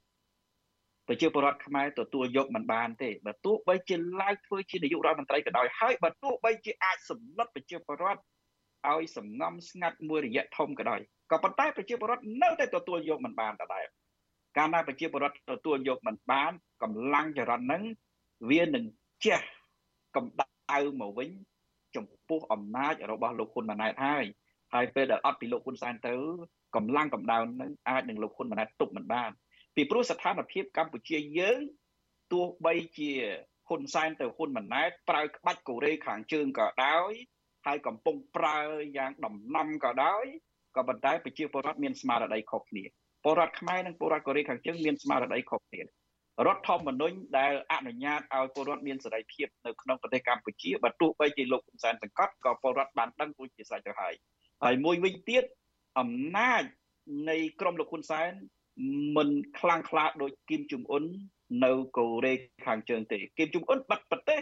[1.07, 8.21] ប្រជាពលរដ្ឋខ្មែរទទួលយកមិនបានទេបើទោះបីជាឡើងធ្វើជានាយករដ្ឋមន្ត្រីក៏ដោយហើយបើទោះបីជាអាចសម្លុតប្រជាពលរដ្ឋ
[8.91, 11.01] ឲ្យសំងំស្ងាត់មួយរយៈធំក៏ដោយ
[11.33, 13.85] ក៏ប៉ុន្តែប្រជាពលរដ្ឋនៅតែទទួលយកមិនបានដដែល
[14.57, 16.51] កាលណាប្រជាពលរដ្ឋទទួលយកមិនបាន
[16.83, 17.83] កម្លាំងចរន្តហ្នឹង
[18.49, 18.85] វានឹង
[19.25, 19.39] ជះ
[20.15, 21.29] កម្ដៅមកវិញ
[21.95, 24.25] ចំពោះអំណាចរបស់លោកហ៊ុនម៉ាណែតហើយ
[24.73, 26.13] ហើយពេលដែលអត់ពីលោកហ៊ុនសែនទៅ
[26.75, 29.29] កម្លាំងកម្ដៅនឹងអាចនឹងលោកហ៊ុនម៉ាណែតទប់មិនបាន
[29.75, 31.59] ពីព្រោះស្ថានភាពកម្ពុជាយើង
[32.31, 33.11] ទោះបីជា
[33.67, 37.11] ហ៊ុនសែនទៅហ៊ុនម៉ាណែតប្រើក្បាច់កូរ៉េខាងជើងក៏ដោយ
[37.65, 38.59] ហើយកំពុងប្រើ
[38.97, 40.25] យ៉ាងដំណំក៏ដោយ
[40.77, 42.83] ក៏ប៉ុន្តែប្រជាពលរដ្ឋមានស្មារតីខុសគ្នា
[43.23, 45.85] ពលរដ្ឋខ្មែរនិងពលរដ្ឋកូរ៉េខាងជើងមានស្មារតីខុសគ្នារ
[46.55, 54.13] ដ្ឋធម្មនុញ្ញដែលអនុញ្ញាតឲ្យពលរដ្ឋមានសេរីភាពនៅក្នុងប្រទេសកម្ពុជាបើទោះបីជាលោកហ៊ុនសែនសង្កត់ក៏ពលរដ្ឋបានដឹងរួចជាស្រេចទៅហើយ
[54.63, 55.43] ហើយមួយវិញទៀត
[55.99, 56.63] អំណាច
[57.29, 58.31] នៃក្រមលោកហ៊ុនសែន
[59.17, 61.03] មិនខ្លាំងក្លាដូចគីមជុងអ៊ុន
[61.65, 62.33] នៅកូរ៉េ
[62.65, 64.41] ខាងជើងទេគីមជុងអ៊ុនបាត់ប្រទេស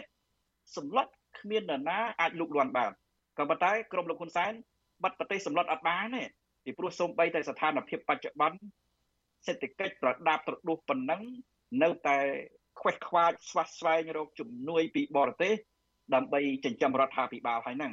[0.76, 1.06] សម្លុត
[1.38, 2.90] គ្មាននរណាអាចលូកលាន់បាន
[3.38, 4.52] ក៏ប៉ុន្តែក្រមលោកហ៊ុនសែន
[5.02, 6.22] បាត់ប្រទេសសម្លុតអត់បានទេ
[6.64, 8.58] ពីព្រោះសូម្បីតែស្ថានភាពបច្ចុប្បន្ន
[9.46, 11.22] សេដ្ឋកិច្ចប្រដាប់ប្រដួសប៉ុណ្ណឹង
[11.82, 12.18] នៅតែ
[12.80, 15.54] ខ្វេះខ្វាចស្វះស្វែងរកជំនួយពីបរទេស
[16.14, 17.92] ដើម្បីចិញ្ចឹមរដ្ឋាភិបាលហើយហ្នឹង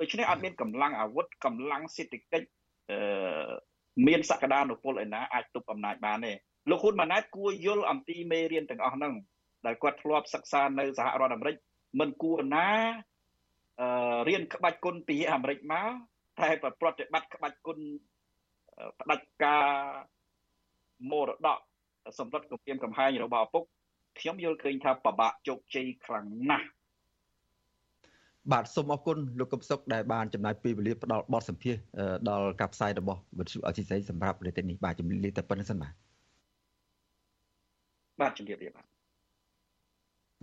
[0.00, 2.48] ដូច្នេះអត់មានកម្លាំងអាវុធកម្លាំងសេដ្ឋកិច្ច
[2.90, 3.50] អឺ
[4.06, 6.32] មានសក្តានុពលឯណាអាចទប់អំណាចបានទេ
[6.70, 9.14] លោកហ៊ុនម៉ាណែតគួរយល់អំពីមេរៀនទាំងអស់ហ្នឹង
[9.66, 11.56] ដែលគាត់ធ្លាប់សិក្សានៅសហរដ្ឋអាមេរិក
[12.00, 12.68] មិនគួរណា
[13.80, 15.90] អឺរៀនក្បាច់គុណពីអាមេរិកមក
[16.38, 16.48] តែ
[16.80, 17.78] ប្រតិបត្តិក្បាច់គុណ
[19.00, 19.64] ផ្ដាច់ការ
[21.10, 21.58] មរតក
[22.18, 23.64] សម្រាប់គម្រាមកំហែងរបស់ឪពុក
[24.20, 26.68] ខ្ញុំយល់ឃើញថាប្របាក់ជោគជ័យខ្លាំងណាស់
[28.52, 31.74] បាទសូមអរគុណលោកកឹមសុខដែលបានចំណាយពេលវេលាផ្ដល់បទសម្ភាស
[32.30, 35.92] ដល់ការផ្សាយរបស់វិទ្យុអសីស្រីសម្រាប់ប្រទេសនេះបាទជំរាបលាតែប៉ុណ្្នឹងសិនបាទ
[38.20, 38.97] បាទជំរាបលាបាទ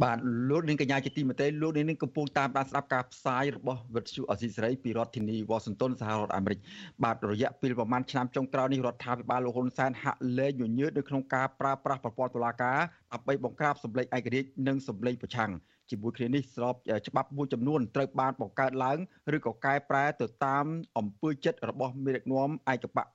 [0.04, 0.18] បាទ
[0.50, 6.60] លោកនាងកញ្ញាជាទីមេត្រីលោកនាងកំពុងតាមដានស្ដាប់ការផ្សាយរបស់វិទ្យុអស៊ីសេរីពីរដ្ឋធានីវ៉ាស៊ីនតោនសហរដ្ឋអាមេរិក
[7.04, 12.80] បាទរយៈពេលប្រមាណឆ្នាំចុងក្រោយនេះរដ្ឋាភិបាលលោកហ៊ុនសែនហាក់លែងញញើតនៅក្នុងការប្រើប្រាស់ប្រព័ន្ធតុលាការ
[13.14, 15.52] ដើម្បីបង្ក្រាបសម្លេងឯករាជ្យនិងសម្លេងប្រឆាំង
[15.90, 16.76] ជាមួយគ្នានេះស្រប
[17.08, 18.98] ច្បាប់មួយចំនួនត្រូវបានបង្កើតឡើង
[19.36, 20.66] ឬក៏កែប្រែទៅតាម
[20.98, 23.08] អំពើចិត្តរបស់មេដឹកនាំឯកបក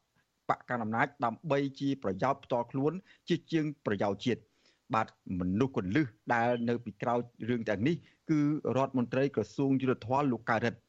[0.49, 2.93] បកកណ្ដាលអំណាចដើម្បីជាប្រយោជន៍ផ្ទាល់ខ្លួន
[3.29, 4.41] ជាជាងប្រយោជន៍ជាតិ
[4.95, 5.07] បាទ
[5.41, 7.97] មនុស្សកលឹះដែលនៅពីក្រោយរឿងទាំងនេះ
[8.31, 8.41] គឺ
[8.77, 10.81] រដ្ឋមន្ត្រីក្រសួងយុទ្ធភ័ពលោកកើតរិទ្ធ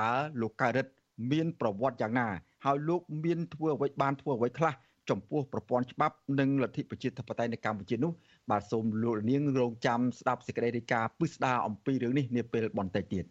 [0.00, 0.92] តើលោកកើតរិទ្ធ
[1.32, 2.28] មានប្រវត្តិយ៉ាងណា
[2.64, 4.74] ហើយលោកមានធ្វើអ្វីបានធ្វើអ្វីខ្លះ
[5.10, 8.12] ចំពោះប្រព័ន្ធច្បាប់និងលទ្ធិប្រជាធិបតេយ្យនៅកម្ពុជានោះ
[8.50, 13.24] បាទសូមលោកនាងរងចាំស្ដាប់សេចក្តីរាយការណ៍ពិស្ដារអំពីរឿងនេះនាពេលបន្តិចទៀត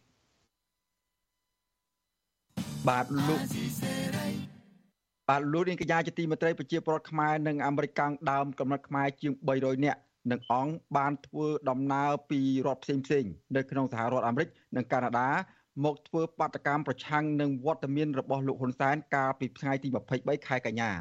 [2.89, 3.39] បាទលោក
[5.29, 9.99] បាទលោកនាងកញ្ញាជាទីមេត្រីប្រជាពលរដ្ឋខ្មែរនិងអាមេរិកកាំងដើមកំណត់ខ្មែរជាង300នាក់
[10.31, 15.29] និងអង្គបានធ្វើដំណើរពីរដ្ឋផ្សេងផ្សេងនៅក្នុងសហរដ្ឋអាមេរិកនិងកាណាដា
[15.85, 20.91] មកធ្វើបាតកម្មប្រឆាំងនឹងវត្តមានរបស់លោកហ៊ុនសែនកាលពីថ្ងៃទី23ខែកញ្ញា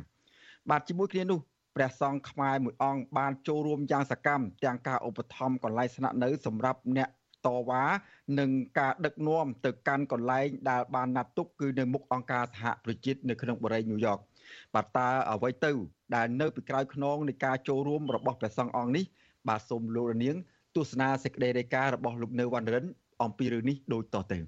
[0.71, 1.41] បាទជាមួយគ្នានោះ
[1.77, 7.09] ព្រះសង្ឃខ្មែរមួយអង្គបានចូលរួមយ៉ាងសកម្មទាំងការឧបត្ថម្ភកន្លែងស្នាក់នៅសម្រាប់អ្នក
[7.47, 7.85] តវ៉ា
[8.39, 14.19] និងការដឹកនាំទៅកាន់កន្លែងដែលបានណាត់ទុកគឺនៅមុខអង្គការសហប្រជាជាតិនៅក្នុងបរិយាញូវយ៉ក
[14.75, 15.73] បាទតើអ្វីទៅ
[16.15, 19.05] ដែលនៅពីក្រោយខ្នងនៃការចូលរួមរបស់ព្រះសង្ឃអង្គនេះ
[19.49, 20.37] បាទសូមលោករនាង
[20.77, 22.85] ទស្សនាសេចក្តីរាយការណ៍របស់លោកនៅវណ្ណរិន
[23.23, 24.39] អំពីរឿងនេះដូចតទៅ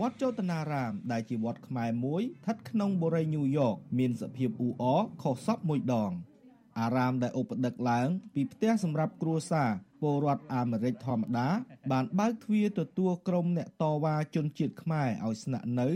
[0.00, 6.12] វត្តចោតនារាម ដែលជាវត្តខ្មែរមួយស្ថិតក្នុងបូរីញូវយ៉កមានសភាពអ៊ូអរខុសសពមួយដង
[6.78, 9.70] អារាមដែលឧបដឹកឡើង ពីផ្ទះសម្រាប់គ្រួសារ
[10.00, 11.48] ពលរដ្ឋអាមេរិកធម្មតា
[11.92, 15.88] បានបើកទ្វារទទួលក្រុមអ្នកតវ៉ាជនជាតិខ្មែរឲ្យស្នាក់នៅ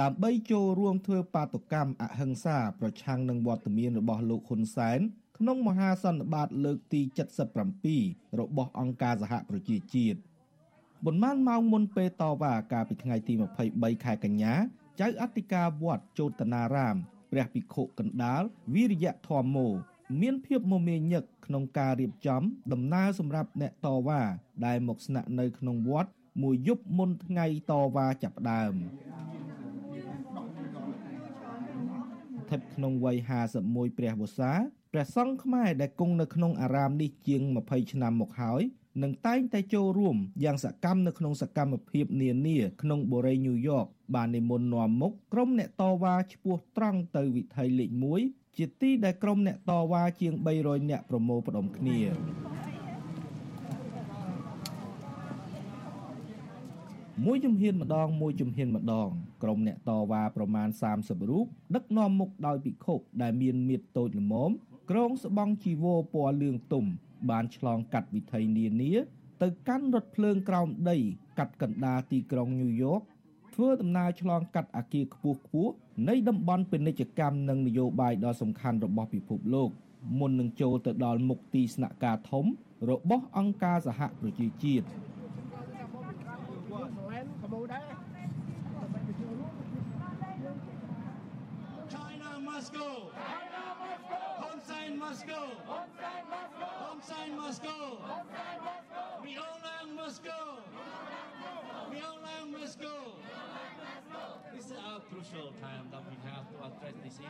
[0.00, 5.00] ដើម្បីចូលរួមធ្វើបាតុកម្មអហិង្សាប្រឆាំងនឹងវត្តមានរបស់លោកហ៊ុនសែន
[5.38, 7.00] ក្នុងមហាសន្និបាតលើកទី
[7.70, 10.18] 77របស់អង្គការសហប្រជាជាតិ
[11.04, 13.34] ប៉ុន្មានម៉ោងមុនពេលតវ៉ាកាលពីថ្ងៃទី
[13.68, 14.54] 23ខែកញ្ញា
[15.00, 16.96] ចៅអធិការវត្តជោតនារាម
[17.32, 18.42] ព្រះភិក្ខុកណ្ដាល
[18.74, 19.68] វិរិយធម្មោ
[20.20, 22.42] មានភាពមមាញឹកក្នុងការរៀបចំ
[22.72, 24.22] ដំណើរសម្រាប់អ្នកតវ៉ា
[24.66, 26.10] ដែលមកស្នាក់នៅក្នុងវត្ត
[26.42, 28.74] មួយយប់មុនថ្ងៃតវ៉ាចាប់ផ្ដើម
[32.40, 33.16] ស្ថិតក្នុងវ័យ
[33.58, 34.52] 51ព្រះវស្សា
[34.92, 38.62] ព្រះសង្ឃខ្មែរដែលគង់នៅក្នុងអារាមនេះជាង20ឆ្នាំមកហើយ
[39.02, 47.90] នឹងតែងតែចូលរួមយ៉ាងសកម្មនៅក្នុងសកម្មភាពនានាក្នុងបូរីញូវយ៉កបាននិមន្តនាំមុខក្រុមអ្នកតវ៉ាឈ្មោះត្រង់ទៅវិថីលេខ
[48.26, 50.32] 1ជាទីដែលក្រុមអ្នកតវ៉ាជាង
[50.62, 51.98] 300នាក់ប្រមូលផ្ដុំគ្នា
[57.24, 59.08] មួយជំហានម្ដងមួយជំហានម្ដង
[59.42, 60.68] ក្រុមអ្នកតវ៉ាប្រមាណ
[60.98, 64.50] 30រូបដឹកនាំមុខដោយភិក្ខុដែលមានមៀតតូចល្មម
[64.90, 66.84] ក្រងស្បង់ជីវរពណ៌លឿងទុំ
[67.30, 68.92] បានឆ្លងកាត់វិថីនានា
[69.42, 70.98] ទៅកាន់រថភ្លើងក្រោមដី
[71.38, 73.00] កាត់កណ្ដាលទីក្រុងញូវយ៉ក
[73.60, 75.72] ធ្វើដំណើរឆ្លងកាត់អាគារខ្ពស់ខ្ពស់
[76.08, 79.70] នៃតំបន់ពាណិជ្ជកម្មនិងនយោបាយដ៏សំខាន់របស់ពិភពលោក
[80.18, 82.44] មុននឹងចូលទៅដល់មុខទីស្នាក់ការធំ
[82.90, 84.86] របស់អង្គការសហប្រជាជាតិ
[99.24, 100.40] មីអូឡាងម៉ូស្គូ
[101.92, 103.27] មីអូឡាងម៉ូស្គូ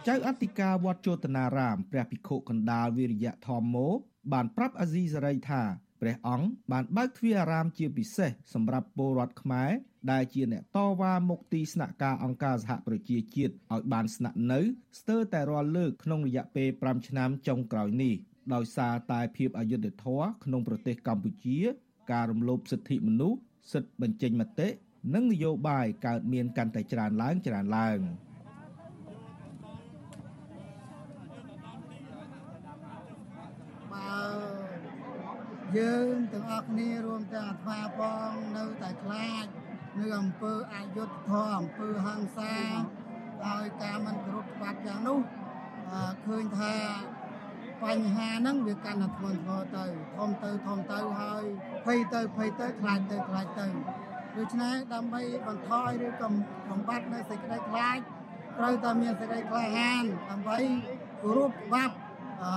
[0.09, 3.89] ចៅអធិការវត្តជោតនារាមព្រះភិក្ខុកណ្ដាលវិរិយធម្មោ
[4.33, 5.63] បានប្រាប់អាស៊ីសេរីថា
[6.01, 9.71] ព្រះអង្គបានបើកទ្វារអារាមជាពិសេសសម្រាប់ពលរដ្ឋខ្មែរ
[10.13, 14.61] ដែលជាអ្នកតវ៉ាមុខទីស្នាក់ការអង្គការសហប្រជាជាតិឲ្យបានស្នាក់នៅ
[14.99, 18.15] ស្ទើរតែរាល់លើកក្នុងរយៈពេល5ឆ្នាំចុងក្រោយនេះ
[18.55, 21.59] ដោយសារតែភាពអយុត្តិធម៌ក្នុងប្រទេសកម្ពុជា
[22.13, 23.39] ការរំលោភសិទ្ធិមនុស្ស
[23.73, 24.69] សិទ្ធិបញ្ចេញមតិ
[25.15, 28.01] និងនយោបាយកើតមានកាន់តែច្រើនឡើងច្រើនឡើង។
[35.77, 38.01] យើងទាំងអស់គ្នារួមទាំងអាត្មាផ
[38.31, 39.47] ងនៅតែខ្លាច
[40.01, 42.55] នៅអំពើអយុត្តិធម៌អំពើហិង្សា
[43.47, 45.19] ហើយការមិនគោរពច្បាប់យ៉ាងនោះ
[46.27, 46.75] ឃើញថា
[47.85, 49.85] បញ្ហាហ្នឹងវាកាន់តែធ្ងន់ធ្ងរទៅ
[50.17, 51.45] ធំទៅធំទៅហើយ
[51.85, 53.67] ភ័យទៅភ័យទៅខ្លាចទៅខ្លាចទៅ
[54.39, 56.33] ដូច្នេះដើម្បីបន្ថយឬកំ
[56.71, 57.99] បំបត្តិនៅសេចក្តីខ្លាច
[58.59, 60.59] ត្រូវតែមានសេចក្តីក្លាហានដើម្បី
[61.23, 61.95] គោរពច្បាប់
[62.43, 62.53] អឺ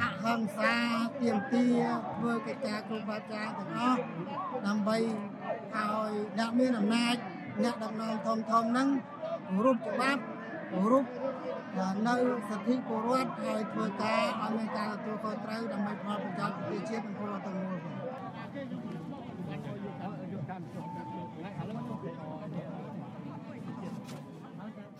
[0.00, 0.74] អហិង្សា
[1.20, 1.66] ទៀមទា
[2.16, 4.00] ធ្វើកិច្ចការគ្រប់បែបយ៉ាងទាំងអស់
[4.66, 7.16] ដើម្បីឲ្យអ្នកមានអំណាច
[7.62, 8.88] អ្នកដឹកនាំធំធំហ្នឹង
[9.64, 10.22] រូបច្បាប់
[10.90, 11.06] រូប
[12.08, 12.14] នៅ
[12.48, 17.97] សិទ្ធិពលរដ្ឋហើយធ្វើការឲ្យមានការទទួលខុសត្រូវដើម្បីផលប្រយោជន៍ប្រជាជាតិនិងពលរដ្ឋទាំងមូល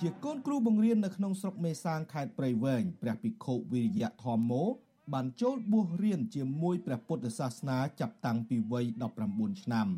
[0.02, 4.64] ជាកូនគ្រូបង្រៀននៅក្នុងស្រុកមេសាងខេត្តព្រៃវែងព្រះភិក្ខុវិរិយៈធម្មោ
[5.12, 8.84] បានចូលបួសរៀនជាមួយព្រះពុទ្ធសាសនាចាប់តាំងពីវ័យ
[9.24, 9.88] 19ឆ្នាំ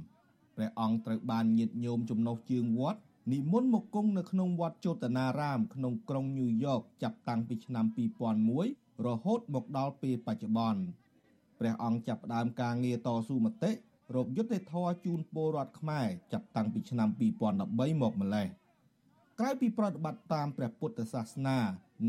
[0.57, 3.01] ព្រះអង្គត្រូវបានញាតិញោមចំណុះជើងវត្ត
[3.33, 7.85] និមន្តមកគង់នៅក្នុងវត្តជោតនារាម ក្នុងក្រុងញូវយ៉កចាប់តាំងពីឆ្នាំ
[8.47, 10.83] 2001រហូតមកដល់ពេលបច្ចុប្បន្ន
[11.59, 13.73] ព្រះអង្គចាប់ផ្ដើមការងារតស៊ូមតិ
[14.17, 18.49] រកយុត្តិធម៌ជូនពលរដ្ឋខ្មែរចាប់តាំងពីឆ្នាំ2013មកម្លេះ
[19.43, 21.59] ក្រៅពីប្រតិបត្តិតាមព្រះពុទ្ធសាសនា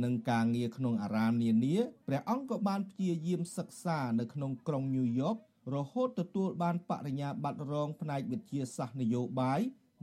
[0.04, 1.76] និងការងារក្នុងអារាមនានា
[2.08, 5.36] ព្រះអង្គក៏បានព្យាយាមសិក្សានៅក្នុងក្រុងញូវយ៉ក
[5.74, 9.60] រហូតទទួលបានបរិញ្ញាបត្ររងផ្នែកវិទ្យាសាស្ត្រនយោបាយ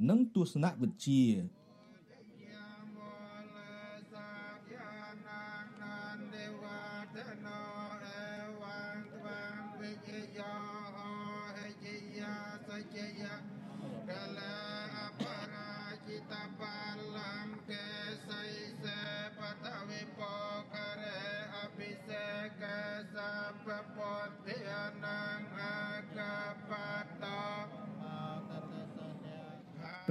[0.08, 1.22] និងទស្សនវិជ្ជា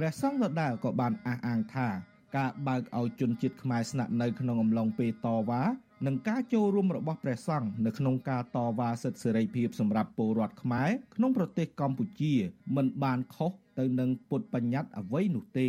[0.00, 1.88] ្រះសង្ឃដដែលក៏បានអះអាងថា
[2.36, 5.62] ការបើកឲ្យជនជាតិខ្មែរស្នាក់នៅក្នុងអំឡុងពេលតវ៉ា
[6.06, 12.34] និងការចូលរួមរបស់ព្រះសង្ឃនៅក្នុងការតវ៉ាសិទ្ធិសេរីភាពសម្រាប់ពលរដ្ឋខ្មែរក្នុងប្រទេសកម្ពុជា
[12.76, 15.68] មិនបានខុសទៅនឹងពុទ្ធបញ្ញត្តិអ្វីនោះទេ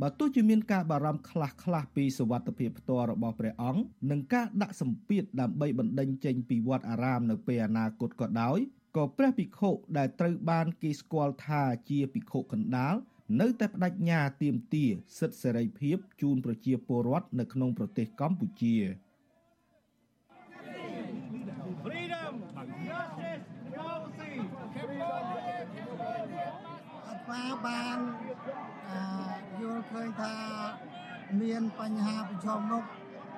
[0.00, 8.58] បើទោះជាមានការបារម្ភខ្លះខ្លះពីសវត្ថភាពផ្ទាល់របស់ព្រះអង្គនិងការដាក់សម្ពាធដើម្បីបណ្ដេញចេញពីវត្តអារាមនៅពេលអនាគតក៏ដោយ
[8.96, 12.94] ក៏ព្រះភិក្ខុដែលត្រូវបានគេស្គាល់ថាជាភិក្ខុកណ្ដាល
[13.40, 18.76] នៅតែបដិញ្ញាទាមទារសិទ្ធិសេរីភាពជូនប្រជាពលរដ្ឋនៅក្នុងប្រទេសកម្ពុជា
[21.84, 22.34] Freedom
[22.88, 24.32] Justice Democracy
[27.06, 27.98] អត់បាន
[29.60, 30.36] យល់ឃើញថា
[31.40, 32.84] មានបញ្ហាប្រឈមមុខ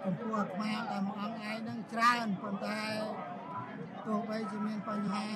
[0.05, 2.83] ចំពោះអាត្មាដែលមួយអង្គឯងនឹងច្រើនប៉ុន្តែ
[4.07, 5.27] ទោះបីជាមានបញ្ហា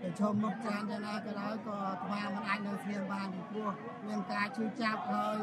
[0.00, 3.70] ប្រឈមមុខច្រើនយ៉ាងណាក៏ដោយក៏អាត្មាមិនអាចនៅស្ងៀមបានពីព្រោះ
[4.06, 5.38] មានការឈឺចាប់ហើយ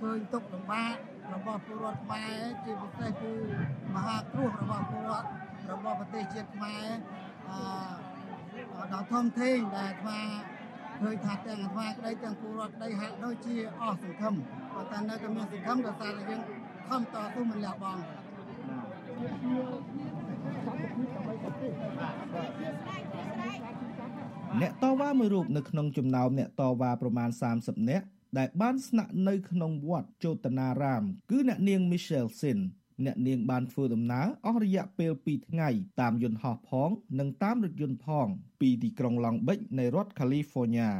[0.00, 0.94] ឃើញទុកលំបាក
[1.34, 3.32] របស់ពលរដ្ឋខ្មែរជាពិសេសគឺ
[3.94, 5.28] មហាគ្រោះរបស់ពលរដ្ឋ
[5.72, 6.86] របស់ប្រទេសជាតិខ្មែរ
[7.50, 10.20] អឺដល់ធំធេងដែលអាត្មា
[11.02, 14.34] ឃើញថាទាំងអាត្មាក្តីទាំងពលរដ្ឋក្តីហាក់ដូចជាអស់សង្ឃឹម
[14.72, 16.40] ប៉ុន្តែនៅតែមានសង្ឃឹមដោយសារតែយើង
[16.88, 18.02] ខំតស៊ូមិនលះបង់
[24.60, 28.06] អ្នកតវ៉ាមួយរូបនៅក្នុងចំណោមអ្នកតវ៉ាប្រមាណ30នាក់
[28.38, 32.58] ដែលបានស្នាក់នៅក្នុងវត្តជោតនារាម គឺអ្នកនាង Michelle Sin
[33.04, 35.68] អ្នកនាងបានធ្វើដំណើរអស់រយៈពេល2ថ្ងៃ
[36.00, 38.26] តាមយន្តហោះផង និងតាមរថយន្តផង
[38.60, 40.90] ពីទីក្រុង Long Beach នៃរដ្ឋ California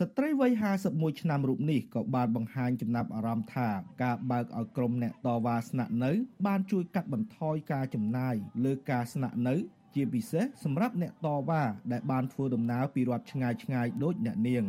[0.00, 0.52] ស្ត្រីវ័យ
[0.86, 3.68] 51ឆ្នាំរូបនេះក៏បានបង្ហាញចំណាប់អារម្មណ៍ថា
[4.02, 6.12] ការបើកឲ្យក្រុមអ្នកតវ៉ាស្នាក់នៅ
[6.46, 8.34] បានជួយកាត់បន្ថយការចំណាយ
[8.64, 9.54] លើការស្នាក់នៅ
[9.94, 14.64] ជាពិសេសសម្រាប់អ្នកតវ៉ាដែលបានធ្វើដំណើរពីរដ្ឋឆ្ងាយឆ្ងាយដូចអ្នកនាង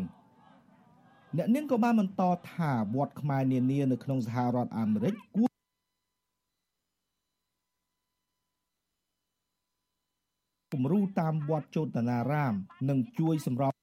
[1.37, 2.23] អ្នកនាងក៏បានបន្ត
[2.53, 5.51] ថាវត្តខ្មែរនានានៅក្នុងសហរដ្ឋអាមេរិកគួរ
[10.73, 12.53] គំរូតាមវត្តជោតនារាម
[12.89, 13.73] និងជួយសម្រប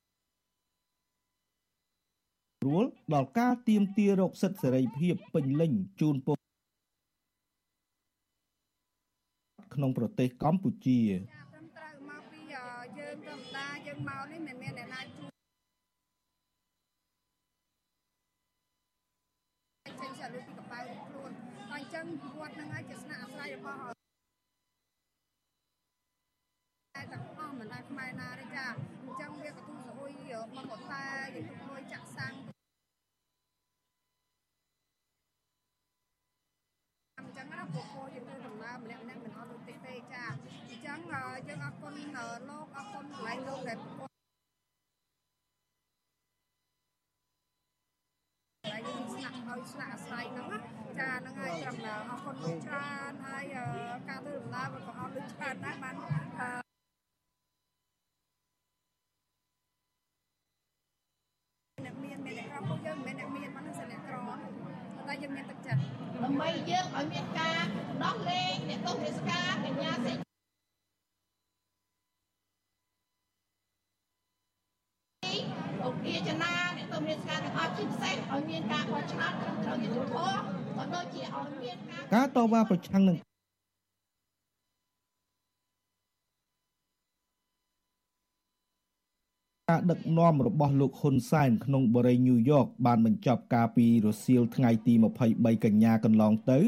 [2.65, 6.37] ព្រួលដល់ការទៀមទារោគសិទ្ធិសេរីភាពពេញលេញជូនពល
[9.75, 11.01] ក្នុងប្រទេសកម្ពុជា
[12.99, 15.31] យើងធម្មតាយើងមកនេះមិនមានអ្នកណាជួយ
[20.01, 21.31] ចេញសាលុយពីកប៉ៅខ្លួន
[21.71, 22.05] តែអញ្ចឹង
[22.39, 23.79] វត្តហ្នឹងហើយជាស្នាក់អាស្រ័យរបស់
[26.95, 28.67] តែទាំងអស់មិនដែលខ្មែរណាទេចា
[29.03, 30.13] អញ្ចឹងវាក៏ទូសហួយ
[30.57, 31.05] មកកតា
[31.35, 32.35] យើងទុកលុយចាក់សាំង
[37.19, 40.99] អញ្ចឹងណាពួកពួកយើងធ្វើដំណើរម្នាក់ម្នាក់មិនអត់លុយតិចទេចាអញ្ចឹង
[41.49, 41.99] យើងអរ គុណ
[42.51, 44.11] លោកអរគុណកន្លែងលោកដែលប្រកប
[48.65, 50.47] ហើយយើងស្នាក់ឲ្យស្នាក់អាស្រ័យហ្នឹង
[50.99, 51.77] ចាហ្នឹងហើយត្រឹម
[52.11, 53.45] អរគុណលោកច្រើនហើយ
[54.09, 55.95] ការធ្វើដំណើរក៏អត់លុយច្រើនដែរបាន
[61.85, 64.17] អ្នកមានមានអ្នកក្រពួកយើងមិនមែនអ្នកមានមិនសិនអ្នកក្រ
[65.09, 65.81] តែយើងមានទឹកចិត្ត
[66.23, 67.63] ដើម្បីយើងឲ្យមានការ
[68.05, 70.25] ដោះលែងអ្នកទោសរាជការកញ្ញាសេច
[76.05, 81.77] ជាចនាអ្នកទំនាការទាំងអស់ជាពិសេសឲ្យមាន ការបោះឆ្នោតត្រឹមត្រូវយុត្តិធម៌ក៏ដូចជាឲ្យមាន
[82.15, 83.17] ការតវ៉ាប្រឆាំងនឹង
[89.71, 94.95] ការដឹកនាំរបស់លោកហ៊ុនសែនក្នុងបរិយាញូវយ៉កបានបញ្ចប់ការពីរសៀលថ្ងៃទី
[95.29, 96.59] 23កញ្ញាកន្លងទៅ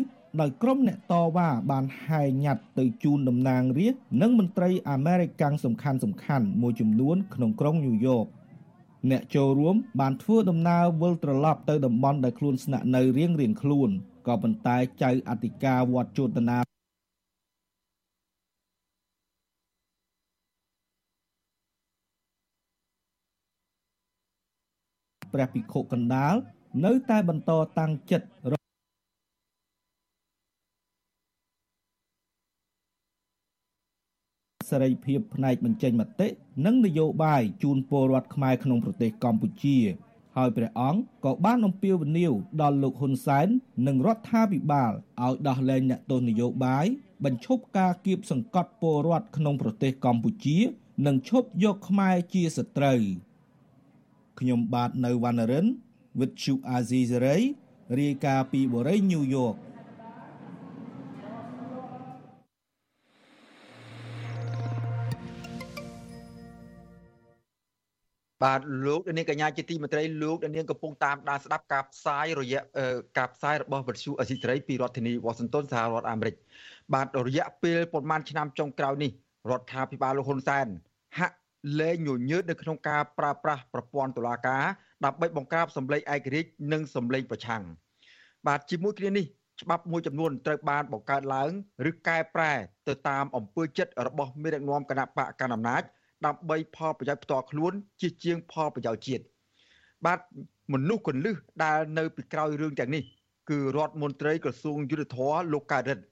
[0.40, 8.26] ដោយក្រុមអ្នកតវ៉ាបានហែញ៉ាត់ទៅជូនតំណាងរាស្ត្រនិងមន្ត្រីអាមេរិកកាំងសំខាន់សំខាន់មួយចំនួនក្នុងក្រុងញូវយ៉ក
[9.10, 13.90] អ្នកចូលរួមបានធ្វើដំណើរវិលត្រឡប់ទៅតំបន់ដែលខ្លួនស្នាក់នៅរៀងរៀងខ្លួន
[14.26, 16.58] ក៏ប៉ុន្តែចៅអធិការវត្តជោតនា
[25.32, 26.34] ព្រះភិក្ខុកណ្ដាល
[26.84, 28.26] នៅតែបន្តតាំងចិត្ត
[34.68, 36.28] សេរីភាពផ្នែកបញ្ចេញមតិ
[36.66, 39.78] និងនយោបាយជូនពលរដ្ឋខ្មែរក្នុងប្រទេសកម្ពុជា
[40.36, 43.46] ហើយព្រះអង្គក៏បានអំពាវនាវដល់លោកហ៊ុនសែន
[43.86, 44.92] និងរដ្ឋាភិបាល
[45.24, 46.86] ឲ្យដោះលែងអ្នកទោសនយោបាយ
[47.24, 50.58] បញ្ឈប់ការគៀបសង្កត់ពលរដ្ឋក្នុងប្រទេសកម្ពុជា
[51.06, 53.00] និងឈប់យកខ្មែរជាសត្រូវ
[54.40, 55.66] ខ្ញុំបាទនៅវណ្ណរិន
[56.18, 57.42] with Chu Azizi Saray
[58.00, 59.54] រាយការណ៍ពីបូរីញូវយ៉ក
[68.44, 72.60] បាទលោកនាងកញ្ញាជាទីមេត្រីលោកនាងកំពុងតាមដានស្ដាប់ការផ្សាយរយៈ
[73.18, 76.34] ការផ្សាយរបស់វិទ្យុអេស៊ីត្រីពីរដ្ឋធានីវ៉ាស៊ីនតោនសហរដ្ឋអាមេរិក
[76.94, 79.10] បាទរយៈពេលប្រមាណឆ្នាំចុងក្រោយនេះ
[79.50, 80.66] រដ្ឋាភិបាលលោកហ៊ុនសែន
[81.18, 81.36] ហាក់
[81.80, 84.64] លែងញញើតនៅក្នុងការប្រើប្រាស់ប្រព័ន្ធតុលាការ
[85.04, 87.62] ដើម្បីបង្ក្រាបសម្លេងឯករាជ្យនិងសម្លេងប្រឆាំង
[88.46, 89.26] បាទជាមួយគ្នានេះ
[89.62, 91.50] ច្បាប់មួយចំនួនត្រូវបានបង្កើតឡើង
[91.90, 92.52] ឬកែប្រែ
[92.88, 95.82] ទៅតាមអំពើចិត្តរបស់មេដឹកនាំគណៈបកកណ្ដាលអំណាច
[96.24, 99.24] ដើម្បីផលប្រយោជន៍ផ្ទាល់ខ្លួនជាជាងផលប្រយោជន៍ជាតិ
[100.06, 100.18] បាទ
[100.72, 103.02] មនុស្សកលឹះដែលនៅពីក្រោយរឿងទាំងនេះ
[103.50, 106.04] គឺរដ្ឋមន្ត្រីក្រសួងយុទ្ធភ័ពលោកកើតរិទ្ធ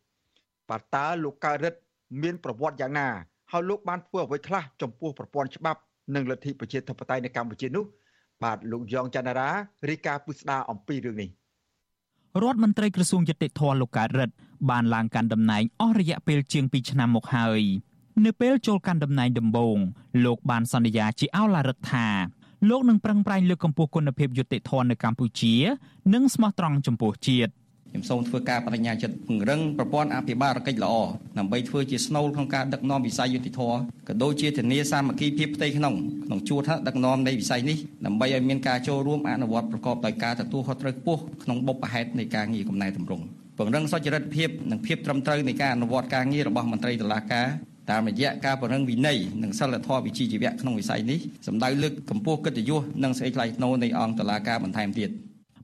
[0.71, 1.81] បាទតើលោកកើតរិទ្ធ
[2.23, 3.09] មានប្រវត្តិយ៉ាងណា
[3.53, 5.81] ហើយលោកបានធ្វើអ្វីខ្លះចំពោះប្រព័ន្ធច្បាប់
[6.15, 7.85] និងលទ្ធិប្រជាធិបតេយ្យនៅកម្ពុជានោះ
[8.43, 9.51] បាទលោកយ៉ងច័ន្ទរា
[9.89, 11.31] រីកាពុស្ដាអំពីរឿងនេះ
[12.43, 14.35] រដ្ឋមន្ត្រីក្រសួងយុតិធធម៌លោកកើតរិទ្ធ
[14.71, 17.61] បានឡើងកាន់តំណែងអស់រយៈពេលជាង2ឆ្នាំមកហើយ
[18.23, 19.79] នៅពេលចូលកាន់តំណែងដំបូង
[20.25, 22.09] លោកបានសន្យាជាអោឡារិទ្ធថា
[22.69, 25.55] លោកនឹងប្រឹងប្រែងលើកកម្ពស់គុណភាពយុត្តិធម៌នៅកម្ពុជា
[26.15, 27.53] និងស្មោះត្រង់ចំពោះជាតិ
[27.91, 30.95] ខ្ញុំសូមធ្វើការបដិញ្ញាចិត្តពង្រឹងប្រព័ន្ធអភិបាលកិច្ចល្អ
[31.39, 33.61] ដើម្បីធ្វើជាស្នូលក្នុងការដឹកនាំវិស័យយុតិធធ
[34.09, 35.95] ក៏ដូចជាធានាសាមគ្គីភាពផ្ទៃក្នុង
[36.27, 43.25] ក្នុងជួរថ្នាក់ដឹកនាំនៃវិស័យនេះដើម្បីឲ្យមានការចូលរួមអនុវត្តប្រកបដោយការទទួលខុសត្រូវខ្ពស់ក្នុងបុព្វហេតុនៃការងារកំណែតម្រង់
[43.59, 47.49] ពង្រឹងសុចរិតភាពនិងភាពត្រឹមត្រូវនៃការអនុវត្តការងាររបស់មន្ត្រីតុលាការ
[47.91, 55.11] តាមរយៈការពង្រឹងវិន័យនិងសិលធម៌វិជ្ជាជីវៈក្នុងវិស័យនេះសម្ដៅលើកកម្ពស់កិត្តិយសនិងសេចក្តីថ្លៃថ្នូរនៃអង្គតុលាការបន្ថែមទៀត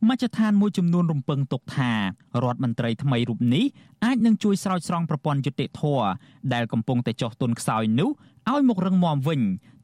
[0.08, 1.92] មជ្ឈដ្ឋានមួយចំនួនរំពឹងទុកថា
[2.44, 3.64] រដ្ឋមន្ត្រីថ្មីរូបនេះ
[4.04, 5.82] អាចនឹងជួយស្រោចស្រង់ប្រព័ន្ធយុតិធធ
[6.54, 8.10] ដែលកំពុងតែចុះទុនខ្សោយនោះ
[8.50, 9.40] ឲ្យមករឹងមាំវិញ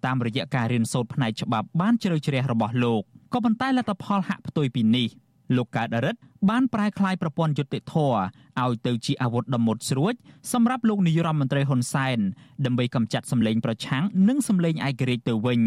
[0.07, 5.09] តាមរយៈការរៀនសូត្រផ្នែកច្បាប់បានជ្រៅជ្រះរបស់លោកក៏ប៉ុន្តែលទ្ធផលហាក់ផ្ទុយពីនេះ
[5.57, 6.19] លោកកើតរិទ្ធ
[6.51, 10.15] បានប្រែក្លាយប្រព័ន្ធយុតិធធឲ្យទៅជាអាវុធដ៏មុតស្រួច
[10.53, 12.19] សម្រាប់លោកនាយរដ្ឋមន្ត្រីហ៊ុនសែន
[12.65, 15.61] ដើម្បីកម្ចាត់សម្លេងប្រឆាំងនិងសម្លេងឯករាជ្យទៅវិញ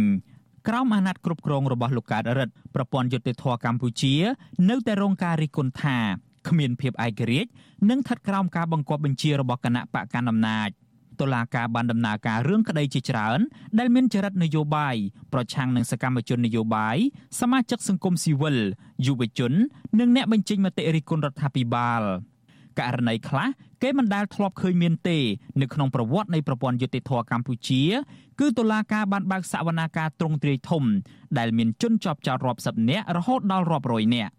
[0.67, 4.15] ក្រោមអាណត្តិគ្រប់គ្រងរបស់លោកកើតរិទ្ធប្រព័ន្ធយុតិធធកម្ពុជា
[4.69, 5.97] នៅតែរងការរិះគន់ថា
[6.47, 7.49] គ្មានភាពឯករាជ្យ
[7.89, 10.69] និងស្ថិតក្រោមការបង្គាប់បញ្ជារបស់គណៈបកកណ្ដាលអំណាច
[11.22, 13.39] តុលាការបានដំណើរការរឿងក្តីជាច្រើន
[13.80, 14.95] ដែលមានចរិតនយោបាយ
[15.34, 16.97] ប្រឆាំងនឹងសកម្មជននយោបាយ
[17.39, 18.57] សមាជិកសង្គមស៊ីវិល
[19.05, 19.53] យុវជន
[19.99, 22.01] និងអ្នកបញ្ចេញមតិរិះគន់រដ្ឋាភិបាល
[22.80, 23.47] ករណីខ្លះ
[23.84, 25.17] គេមិនដែលធ្លាប់ឃើញមានទេ
[25.61, 27.84] នៅក្នុងប្រវត្តិនៃប្រព័ន្ធយុតិធធកម្ពុជា
[28.39, 30.84] គឺតុលាការបានបើកសវនាការទ្រង់ទ្រាយធំ
[31.38, 34.32] ដែលមានជនជាប់ចោតរាប់សិបនាក់រហូតដល់រាប់រយនាក់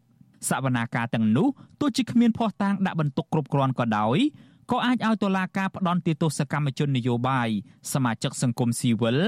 [0.49, 1.49] សវនាការទាំងនោះ
[1.81, 4.19] ទោះជាគ្មានភ័ស្តុតាងដាក់បន្ទុកគ្រប់គ្រាន់ក៏ដោយ
[4.71, 7.49] ក៏អាចឲ្យតុលាការផ្ដន់ទោសកម្មជននយោបាយ
[7.93, 9.19] សមាជិកសង្គមស៊ីវិល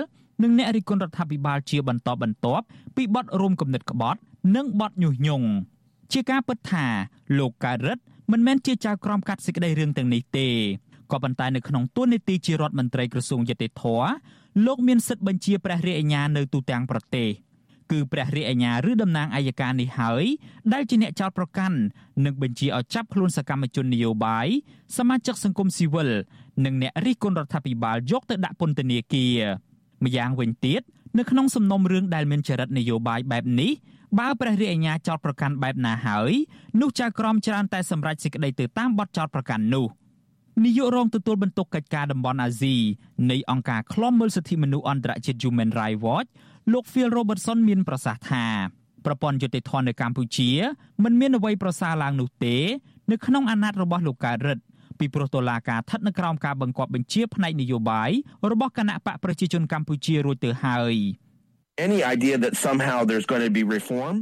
[0.43, 2.65] និងអ្នករិះគន់រដ្ឋាភិបាលជាបន្តបន្ទាប់
[2.97, 4.21] ពីបទរួមគំនិតក្បត់
[4.57, 5.49] និងបទញុះញង់
[6.13, 6.87] ជាការពិតថា
[7.39, 10.49] លោកកើតរិទ្ធមិនមែនជាចៅក្រមកាត់សេចក្តីរឿងទាំងនេះទេ
[11.13, 13.85] ក៏ប៉ុន្តែនៅក្នុងទួនាទីជារដ្ឋមន្ត្រីក្រសួងយុតិធធ
[14.67, 17.29] លោកមានសិទ្ធិបញ្ជាព្រះរាជអាជ្ញានៅទូទាំងប្រទេស
[17.91, 20.25] គឺព្រះរាជអាជ្ញាឬតំណាងអัยការនេះហើយ
[20.73, 21.79] ដែលជាអ្នកចោទប្រកាន់
[22.25, 24.49] និងបញ្ជាឲ្យចាប់ខ្លួនសកម្មជននយោបាយ
[24.97, 26.11] សមាជិកសង្គមស៊ីវិល
[26.65, 29.37] និងអ្នករិះគន់រដ្ឋាភិបាលយកទៅដាក់ពន្ធនាគារ
[30.05, 30.83] ម្យ៉ាងវិញទៀត
[31.19, 33.73] នៅក្នុងសំណុំរឿងដែលមានចរិតនយោបាយបែបនេះ
[34.19, 36.33] បើព្រះរាជអាជ្ញាចោតប្រកាន់បែបណាហើយ
[36.81, 39.87] នោះចៅក្រមច្រើនតែសម្រេចសេចក្តីទៅតាមបទចោតប្រកាន់នោះ
[40.65, 42.77] នាយករងទទួលបន្ទុកកិច្ចការតំបន់អាស៊ី
[43.31, 46.29] នៃអង្គការឃ្លាំមើលសិទ្ធិមនុស្សអន្តរជាតិ Human Rights Watch
[46.71, 48.47] លោក Phil Robertson មានប្រសាសន៍ថា
[49.07, 50.51] ប្រព័ន្ធយុតិធធននៅកម្ពុជា
[51.05, 52.57] មិនមានអ្វីប្រសើរឡើងនោះទេ
[53.11, 54.63] នៅក្នុងអាណត្តិរបស់លោកកើតរិទ្ធ
[54.99, 58.11] ពីព្រោះតុលាការស្ថិតនៅក្រោមការបង្គាប់បញ្ជាផ្នែកនយោបាយ
[58.51, 60.95] របស់គណៈបកប្រជាជនកម្ពុជារួចទៅហើយ
[61.87, 64.15] any idea that somehow there's going to be reform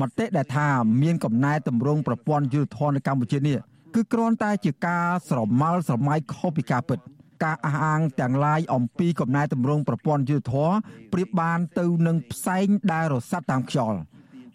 [0.00, 0.68] មតិដែលថា
[1.02, 3.58] មានកំណែតម្រង់ប្រព័ន្ធយុទ្ធធននៅកម្ពុជានេះ
[3.94, 6.98] គឺគ្រាន់តែជាការស្រមោលស្រមៃខុសពីការពិត
[7.44, 10.70] ការអះអាងទាំងឡាយអំពីកំណែតម្រង់ប្រព័ន្ធយុទ្ធធរ
[11.12, 13.98] ប្រៀបបានទៅនឹងផ្សែងដែលរសាត់តាមខ្យល់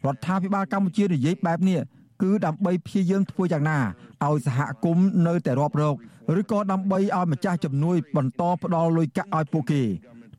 [0.05, 1.79] រដ្ឋាភិបាលកម្ពុជានិយាយបែបនេះ
[2.23, 3.79] គឺដើម្បីព្យាយាមធ្វើយ៉ាងណា
[4.25, 5.95] ឲ្យសហគមន៍នៅតែរាប់រក
[6.39, 9.81] ឬក៏ដើម្បីឲ្យម្ចាស់ជំនួយបន្តផ្ដល់លុយកាក់ឲ្យពួកគេ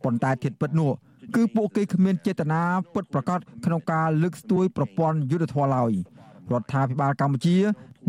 [0.04, 0.90] ប៉ុន្តែធៀបពិតនោះ
[1.34, 2.62] គឺពួកគេគ្មានចេតនា
[2.94, 5.92] ពិតប្រាកដក្នុងការលើកស្ទួយប្រព័ន្ធយុទ្ធធម៌ឡើយ
[6.52, 7.56] រដ្ឋាភិបាលកម្ពុជា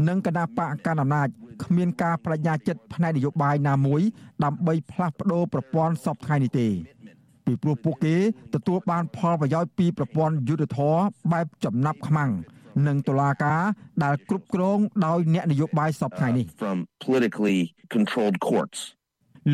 [0.08, 1.28] និងគណៈបកកណ្ដាលអំណាច
[1.64, 4.02] គ្មានការបដិញ្ញាចិត្តផ្នែកនយោបាយណាមួយ
[4.44, 6.68] ដើម្បីផ្លាស់ប្ដូរប្រព័ន្ធសពថ្ងៃនេះទេ
[7.46, 8.16] ពីព្រោះពួកគេ
[8.54, 10.96] ទទួលបានផលប្រយោជន៍ពីប្រព័ន្ធយុទ្ធធរ
[11.32, 12.32] បែបចំណាប់ខ្មាំង
[12.88, 13.62] និងតុលាការ
[14.04, 17.60] ដែលគ្រប់គ្រងដោយអ្នកនយោបាយសពថ្ងៃនេះ from politically
[17.96, 18.80] controlled courts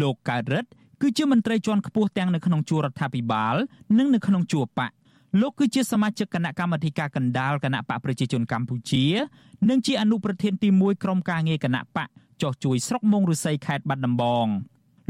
[0.02, 0.70] លោកកើតរិទ្ធ
[1.02, 3.56] គឺជាមន្ត្រីជាន់ខ្ពស់ទាំងនៅក្នុងជួររដ្ឋាភិបាល
[3.98, 4.92] និងនៅក្នុងជួរបក
[5.42, 9.06] លោកគឺជាសមាជិកគណៈកម្មាធិការកណ្ដាលគណៈបកប្រជាជនកម្ពុជា
[9.70, 12.08] និងជាអនុប្រធានទី1ក្រុមការងារគណៈបក
[12.42, 14.48] ចោះជួយស្រុកមងរុស័យខេត្តបាត់ដំបង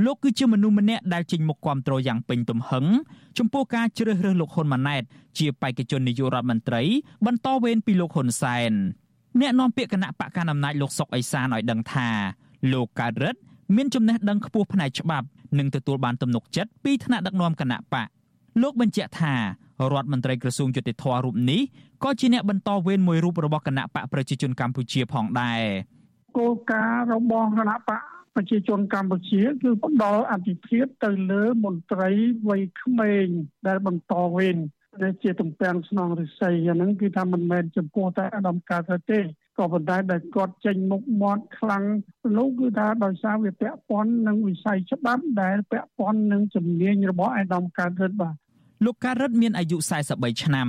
[0.06, 2.86] លោកគឺជាមនុស្សម្នាក់ដែលចេញមុខគាំទ្រយ៉ាងពេញទំហឹង
[3.38, 5.04] ចំពោះការជ្រើសរើសលោកហ៊ុនម៉ាណែត
[5.38, 6.82] ជាបេក្ខជននាយករដ្ឋមន្ត្រី
[7.26, 8.72] បន្តវេនពីលោកហ៊ុនសែន
[9.40, 12.10] អ្នកនាំពាក្យគណៈបកកណ្ដាលអំណាចលោកសុកអេសានឲ្យដឹងថា
[12.74, 13.40] លោកកើតរិទ្ធ
[13.76, 15.28] មានចំណេះដឹងខ្ពស់ផ្នែកច្បាប់
[15.60, 18.08] និងទទួលបានទំនុកចិត្តពីថ្នាក់ដឹកនាំគណៈបក
[18.62, 19.36] លោកបញ្ជាក់ថា
[19.94, 21.62] រដ្ឋមន្ត្រីក្រសួងយុតិធធរូបនេះ
[22.04, 25.62] ក៏ជាអ្នកបន្តវេនមួយរូបរបស់គណៈបកប្រជាជនកម្ពុជាផងដែរ
[26.38, 28.02] គោលការណ៍របស់គណៈបក
[28.36, 32.12] ប្រជាជនកម្ពុជាគឺផ្ដល់អធិភាពទៅលើមន្ត្រី
[32.48, 33.28] វ័យក្មេង
[33.68, 34.58] ដែលបន្តវេន
[35.02, 39.20] ដែលជាតំពាំងស្នងរិស័យអាហ្នឹងគឺថាមិនមែនចំពោះតែអាដាមកើតទេ
[39.58, 41.84] ក៏ប៉ុន្តែដែលគាត់ចេញមុខមាត់ខ្លាំង
[42.38, 48.36] នោះគឺថាដោយសារវាពាក់ព័ន្ធនឹងវិស័យច្បាប់ដែលពាក់ព័ន្ធនឹងជំនាញរបស់អាដាមកើតរិទ្ធបាទ
[48.86, 49.78] លោកកើតរិទ្ធមានអាយុ
[50.10, 50.68] 43ឆ្នាំ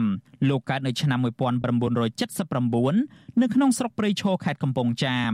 [0.48, 5.32] លោកកើតនៅឆ្នាំ1979នៅក្នុងស្រុកព្រៃឈរខេត្តកំពង់ចាម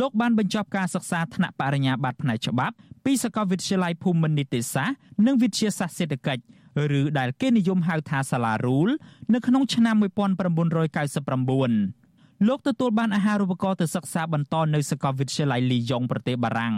[0.00, 4.96] លោកបានបញ្ចប់ការសិក្សាថ្នាក់បរិញ្ញាបត្រផ្នែកច្បាប់ពីសាកលវិទ្យាល័យភូមិន្ទនីតិសាស្ត្រ
[5.26, 6.42] និងវិទ្យាសាស្ត្រសេដ្ឋកិច្ច
[6.98, 8.88] ឬដែលគេនិយមហៅថាសាលារូល
[9.34, 11.97] នៅក្នុងឆ្នាំ1999
[12.46, 16.74] លោកទទួលបានអាហារូបករណ៍ទៅសិក្សាបន្តនៅសាកលវិទ្យាល័យលីយ៉ុងប្រទេសបារាំង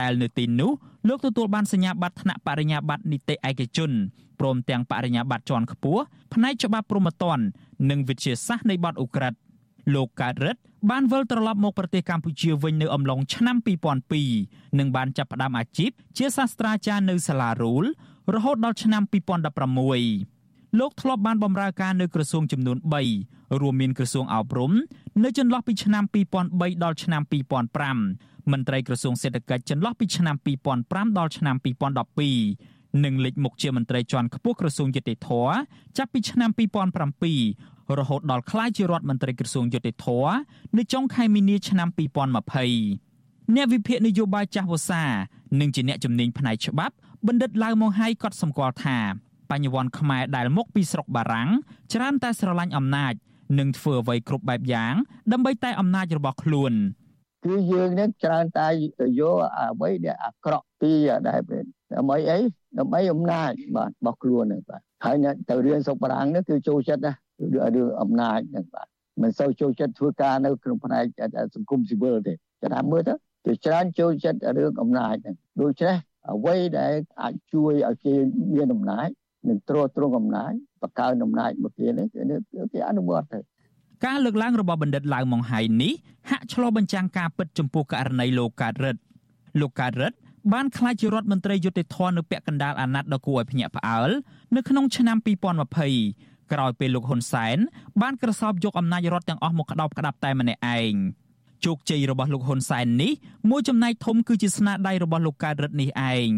[0.00, 0.70] ដែលនៅទីនោះ
[1.08, 3.90] លោកទទួលបានសញ្ញាបត្រថ្នាក់បរិញ្ញាបត្រនីតិឯកជន
[4.40, 6.02] ព្រមទាំងបរិញ្ញាបត្រជាន់ខ្ពស់
[6.34, 7.44] ផ្នែកច្បាប់ព្រហ្មទណ្ឌ
[7.90, 9.38] និងវិទ្យាសាស្ត្រនៃបទឧក្រិដ្ឋ
[9.94, 10.60] លោកកើតរិទ្ធ
[10.90, 13.56] បានវិលត្រឡប់មកប្រទេសកម្ពុជាវិញនៅអំឡុងឆ្នាំ
[14.18, 17.84] 2002និងបានចាប់ផ្ដើមអាជីពជាសាស្ត្រាចារ្យនៅសាលារូល
[18.34, 20.31] រហូតដល់ឆ្នាំ2016
[20.78, 22.78] លោកធ្លាប់បានបម្រើការនៅក្រសួងចំនួន
[23.18, 24.72] 3រួមមានក្រសួងអប់រំ
[25.24, 26.04] នៅចន្លោះពីឆ្នាំ
[26.44, 27.22] 2003ដល់ឆ្នាំ
[27.86, 30.36] 2005មន្ត្រីក្រសួងសេដ្ឋកិច្ចចន្លោះពីឆ្នាំ
[30.76, 31.56] 2005ដល់ឆ្នាំ
[32.30, 35.28] 2012និងលេចមុខជាមន្ត្រីជាន់ខ្ពស់ក្រសួងយុតិធធ
[35.98, 36.50] ចាប់ពីឆ្នាំ
[37.24, 40.06] 2007រហូតដល់ក្លាយជារដ្ឋមន្ត្រីក្រសួងយុតិធធ
[40.76, 41.88] នៅចុងខែមីនាឆ្នាំ
[42.72, 45.02] 2020អ្នកវិភាគនយោបាយចាស់វសា
[45.60, 46.94] និងជាអ្នកជំនាញផ្នែកច្បាប់
[47.26, 48.98] បណ្ឌិតឡៅម៉ុងហៃក៏សម្គាល់ថា
[49.52, 51.48] បបញ្ញវន្តខ្មែរដែលមកពីស្រុកបារាំង
[51.92, 53.12] ច្រើនតែស្រឡាញ់អំណាច
[53.58, 54.94] និងធ្វើអ្វីគ្រប់បែបយ៉ាង
[55.32, 56.72] ដើម្បីតែអំណាចរបស់ខ្លួន
[57.44, 58.66] គឺយើងនឹងច្រើនតែ
[59.00, 60.92] ទៅយកអ្វីដែលអាក្រក់ពី
[61.28, 61.40] ដែល
[61.94, 62.38] ដើម្បីអី
[62.78, 67.12] ដើម្បីអំណាចបាទរបស់ខ្លួនហ្នឹងបាទហើយអ្នកទៅរៀនសុខបារាំងនេះគឺចូលចិត្តណា
[67.76, 68.86] រឿងអំណាចហ្នឹងបាទ
[69.22, 71.04] មិនសូវចូលចិត្តធ្វើការនៅក្នុងផ្នែក
[71.54, 72.32] សង្គមស៊ីវិលទេ
[72.62, 73.14] ចាំមើលទៅ
[73.46, 75.96] គេច្រើនចូលចិត្តរឿងអំណាចហ្នឹងដូច្នេះ
[76.32, 78.14] អ្វីដែលអាចជួយឲ្យគេ
[78.54, 79.08] មានអំណាច
[79.48, 82.06] និងទ្រទ្រង់អំណាចបង្កើនអំណាចមកគេនេះ
[82.72, 83.40] គេអនុវត្តទៅ
[84.06, 85.92] ការលើកឡើងរបស់បណ្ឌិតឡាវម៉ុងហៃនេះ
[86.30, 89.00] ហាក់ឆ្លុះបញ្ចាំងការពិតចំពោះករណីលោកកើតរិទ្ធ
[89.60, 90.16] លោកកើតរិទ្ធ
[90.52, 94.10] បានក្លាយជារដ្ឋមន្ត្រីយុតិធធនៅពាក់កណ្ដាលអាណត្តិដ៏គួរឲ្យភ្ញាក់ផ្អើល
[94.56, 95.16] នៅក្នុងឆ្នាំ
[95.84, 97.58] 2020ក្រោយពេលលោកហ៊ុនសែន
[98.02, 100.94] បានក្រសោបយកអំណាចរដ្ឋទាំងអស់មកក្តោបក្តាប់តែម្នាក់ឯង
[101.64, 103.12] ជោគជ័យរបស់លោកហ៊ុនសែននេះ
[103.50, 106.28] មួយចំណែកធំគឺជាស្នាដៃរបស់លោកកើតរិទ្ធនេះឯង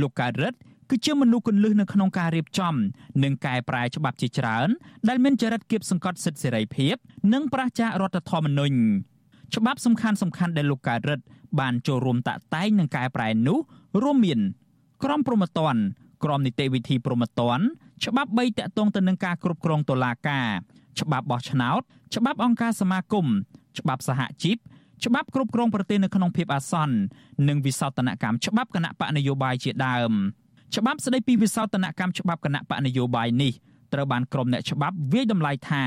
[0.00, 0.58] លោកកើតរិទ្ធ
[0.90, 2.74] គឺជាមនុស្សគន្លឹះនៅក្នុងការរៀបចំ
[3.22, 4.68] និងកែប្រែច្បាប់ជាច្រើន
[5.08, 6.94] ដែលមានចរិតគៀបសង្កត់សិទ្ធិសេរីភាព
[7.32, 8.76] និងប្រឆាចរដ្ឋធម្មនុញ្ញ
[9.56, 11.24] ច្បាប់សំខាន់សំខាន់ដែលលោកកើតរិទ្ធ
[11.60, 13.58] បានចូលរួមតាក់តែងនិងកែប្រែនោះ
[14.02, 14.40] រួមមាន
[15.02, 15.80] ក្រមព្រហ្មទណ្ឌ
[16.24, 17.64] ក្រមនីតិវិធីព្រហ្មទណ្ឌ
[18.04, 20.48] ច្បាប់3តាក់ទងទៅនឹងការគ្រប់គ្រងតុលាការ
[21.00, 21.80] ច្បាប់បោះឆ្នោត
[22.16, 23.26] ច្បាប់អង្គការសមាគម
[23.78, 24.56] ច្បាប់សហជីព
[25.04, 26.96] ច្បាប់គ្រប់គ្រងប្រទេសនៅក្នុងភាពអាសន្ន
[27.48, 30.12] និងវិសោធនកម្មច្បាប់គណៈបកនយោបាយជាដើម
[30.76, 33.52] ច្បាប់ស្តីពីវិសោធនកម្មច្បាប់គណៈបកនយោបាយនេះ
[33.92, 35.84] ត្រូវបានក្រុមអ្នកច្បាប់វាយតម្លៃថា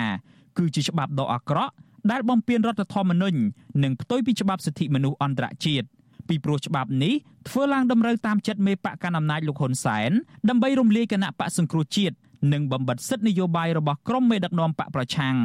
[0.57, 1.73] គឺជាច្បាប់ដ៏អាក្រក់
[2.11, 3.37] ដែលបំពានរដ្ឋធម្មនុញ្ញ
[3.83, 5.87] និងផ្ទុយពីច្បាប់សិទ្ធិមនុស្សអន្តរជាតិ
[6.27, 7.13] ពីព្រោះច្បាប់នេះ
[7.49, 10.11] ធ្វើឡើងតម្រូវតាមចិត្តមេបកកណ្ដាលអំណាចលោកហ៊ុនសែន
[10.49, 12.15] ដើម្បីរំលាយគណៈបកសង្គ្រោះជាតិ
[12.53, 15.35] និងបំបិទសិទ្ធិនយោបាយរបស់ក្រុមមេដឹកនាំបកប្រឆាំង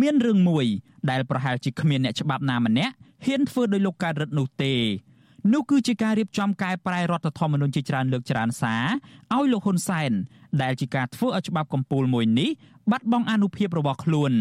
[0.00, 0.66] មានរឿងមួយ
[1.10, 2.94] ដែលប្រហែលជាគ្មានអ្នកច្បាប់ណាម្នាក់
[3.26, 4.74] ហ៊ានធ្វើដោយលោកកើតរិទ្ធនោះទេ
[5.52, 8.84] នោះគឺជាការរៀបចំកែប្រែរដ្ឋធម្មនុញ្ញជាច្រើនលើកច្រើនសារ
[9.34, 10.12] ឲ្យលោកហ៊ុនសែន
[10.62, 12.50] ដែលជាការធ្វើឲ្យច្បាប់កម្ពុជាមួយនេះ
[12.90, 14.32] បាត់បង់អនុភាពរបស់ខ្លួន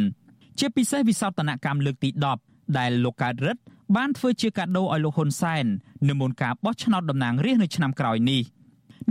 [0.60, 2.10] ជាពិសេសវិសោធនកម្មលើកទី
[2.44, 3.62] 10ដែលលោកកើតរិទ្ធ
[3.96, 5.66] បានធ្វើជាកាដូឲ្យលោកហ៊ុនសែន
[6.10, 8.42] នៅមុនការបោះឆ្នោតតំណាងរាស្ត្រនៅឆ្នាំក្រោយនេះ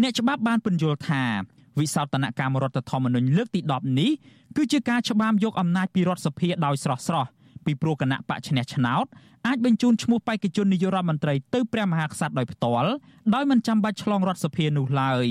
[0.03, 1.23] អ្នកច្បាប់បានពន្យល់ថា
[1.79, 4.11] វិសោធនកម្មរដ្ឋធម្មនុញ្ញលើកទី10នេះ
[4.57, 7.29] គឺជាការច្បាមយកអំណាចពីរដ្ឋសភាដោយស្រស់ស្រស់
[7.69, 9.07] ពីព្រោះគណៈបកឈ្នះឆ្នោត
[9.47, 12.91] អាចបញ្ជូនឈ្មោះបេក្ខជននាយករដ្ឋមន្ត្រីទៅព្រះមហាក្សត្រដោយផ្ទាល់
[13.35, 15.27] ដោយមិនចាំបាច់ឆ្លងរដ្ឋសភានោះឡើយ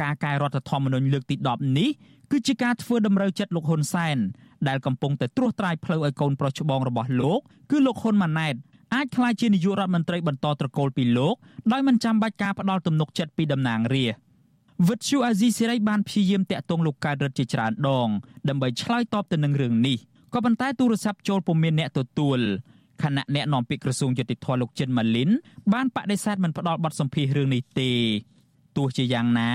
[0.00, 1.90] ការកែរដ្ឋធម្មនុញ្ញលើកទី10នេះ
[2.30, 4.18] គឺជាការធ្វើតម្រូវចិត្តលោកហ៊ុនសែន
[4.68, 7.40] ដែលកំពុងតែត្រួសត្រាយផ្លូវឲ្យកូនប្រុសច្បងរបស់លោក
[7.70, 8.54] គឺលោកហ៊ុនម៉ាណែត
[8.94, 11.34] អាចក្លាយជានាយករដ្ឋមន្ត្រីបន្តត្រកូលពីលោក
[11.72, 14.30] ដោយមិនចាំបាច់ការផ្ដាល់ទំនុកចិត្តពីតំណាងរាស្ត្រ
[14.88, 18.08] វិទ្យុអាស៊ីសេរីបានព្យាយាមតាក់ទងលោកកើតរិទ្ធជាច្រើនដង
[18.48, 19.98] ដើម្បីឆ្លើយតបទៅនឹងរឿងនេះ
[20.32, 22.38] ក៏ប៉ុន្តែទូរស័ព្ទចូលពុំមានអ្នកទទួល
[23.02, 25.30] ខណៈអ្នកនាំពាក្យក្រសួងយុតិធធលោកចិនម៉ាលីន
[25.72, 27.90] បានបដិសេធមិនផ្ដល់បទសម្ភាសរឿងនេះទេ
[28.76, 29.50] ទោះជាយ៉ាងណា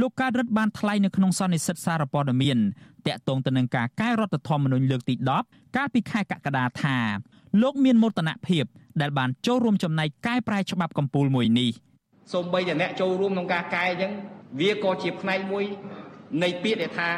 [0.00, 2.58] លោកកើតរិទ្ធបានថ្លែងនៅក្នុងសន្និសីទសារព័ត៌មាន
[3.06, 5.14] តាក់ទងទៅនឹងការកែរដ្ឋធម្មនុញ្ញលើកទី
[5.46, 6.98] 10កាលពីខែកក្កដាថា
[7.62, 8.64] លោកមានមោទនភាព
[9.00, 11.70] ដែលបានចូលរួមចំណែកកែប្រែច្បាប់កម្ពុជាមួយនេះ
[12.32, 14.12] សូម្បីតែអ្នកចូលរួមក្នុងការកែអញ្ចឹង
[14.60, 15.64] វាក៏ជាផ្នែកមួយ
[16.42, 17.08] នៃពាក្យដែលថា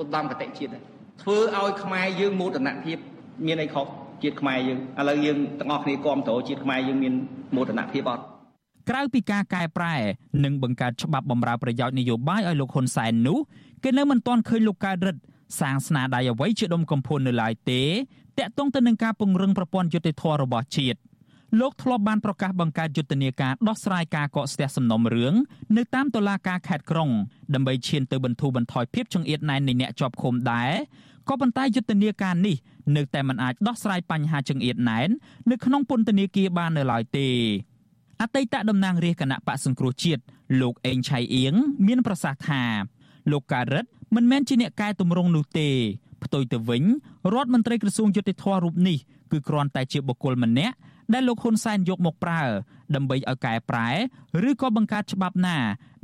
[0.00, 2.98] ឧត្តមកតិជាតិ ធ្វើឲ្យខ្មែរយើងមោទនភាព
[3.46, 3.86] មានអីខុស
[4.22, 7.14] ជាតិខ្មែរយើងឥឡូវយើងទាំងអស់គ្នាគ្រប់គ្រងជាតិខ្មែរយើងមាន
[7.56, 8.22] មោទនភាពអត់
[8.90, 9.94] ក្រៅពីការកែប្រែ
[10.44, 13.38] និងបង្កើតច្បាប់បម្រើប្រយោជន៍នយោបាយឲ្យលោកហ៊ុនសែននោះ
[13.84, 15.22] គេនៅមិនទាន់ឃើញលោកកើតរិទ្ធ
[15.60, 17.82] សាងស្នាដៃអ្វីជាដុំកំភួននៅឡើយទេ
[18.38, 20.98] តាក់ទងទៅនឹងការពង្រឹងប្រព័ន្ធយុតិធធម៌របស់ជាតិ
[21.60, 25.34] លោកធ្លាប់បានប្រកាសបង្កើតយុទ្ធនាការដោះស្រាយការកកស្ទះសំណុំរឿង
[25.76, 27.10] នៅតាមតុលាការខេត្តក្រុង
[27.54, 30.72] ដើម្បីឈានទៅបន្ធូរបន្ថយភាពចង្អៀតណែននៃអ្នកជាប់ឃុំដែរ
[31.28, 32.56] ក៏ប៉ុន្តែយុទ្ធនាការនេះ
[32.96, 35.08] នៅតែមិនអាចដោះស្រាយបញ្ហាចង្អៀតណែន
[35.50, 37.28] នៅក្នុងពន្ធនាគារបាននៅឡើយទេ
[38.22, 40.22] អតីតតំណាងរាជគណៈបកសង្គ្រោះជាតិ
[40.60, 41.54] លោកអេងឆៃអៀង
[41.86, 42.62] មានប្រសាសន៍ថា
[43.30, 43.84] លោកការ៉ិត
[44.16, 45.68] មិនមែនជាអ្នកកែតម្រង់នោះទេ
[46.24, 46.84] ផ្ទុយទៅវិញ
[47.32, 48.98] រដ្ឋមន្ត្រីក្រសួងយុតិធធរូបនេះ
[49.32, 50.74] គឺគ្រាន់តែជាបុគ្គលម្នាក់
[51.14, 52.42] ដែលលោកហ៊ុនសែនយកមកប្រើ
[52.96, 53.88] ដើម្បីឲ្យកែប្រែ
[54.48, 55.56] ឬក៏បង្កើតច្បាប់ណា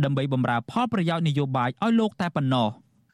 [0.04, 2.68] ដើម្បីបម្រើផលប្រយោជន៍នយោបាយឲ្យលោកតែប៉ុណ្ណោះ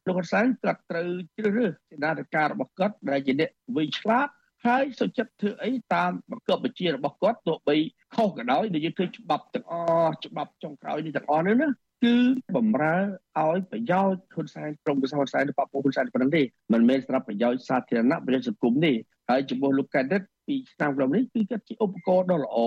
[0.07, 4.27] លោកហ៊ុនសែនគាត់ត្រូវជ្រើសរើសសេនាធិការរបស់គាត់ដែលជាអ្នកវិឆ្លាត
[4.65, 7.75] ហើយសុចិត្តធ្វើអីតាមបង្គាប់បញ្ជារបស់គាត់ទោះបី
[8.15, 9.73] ខុសក៏ដោយដែលយើងឃើញច្បាប់ទាំងអ
[10.05, 11.69] ស់ច្បាប់ចុងក្រោយនេះទាំងអស់នេះណា
[12.03, 12.15] គឺ
[12.55, 12.95] បំរើ
[13.39, 16.41] ឲ្យប្រយោជន៍ហ៊ុនសែនក្រុមប្រឹក្សាហ៊ុនសែនឬបពុហ៊ុនសែនប៉ុណ្ណឹងទេ
[16.73, 18.93] មិនមែនសម្រាប់ប្រយោជន៍សាធារណៈប្រយោជន៍សង្គមទេ
[19.29, 22.57] ហើយចំពោះលោកកែដិត ពីឆ្នាំក្រុមនេះគឺគាត់ជាឧបករណ៍ដ៏ល្អ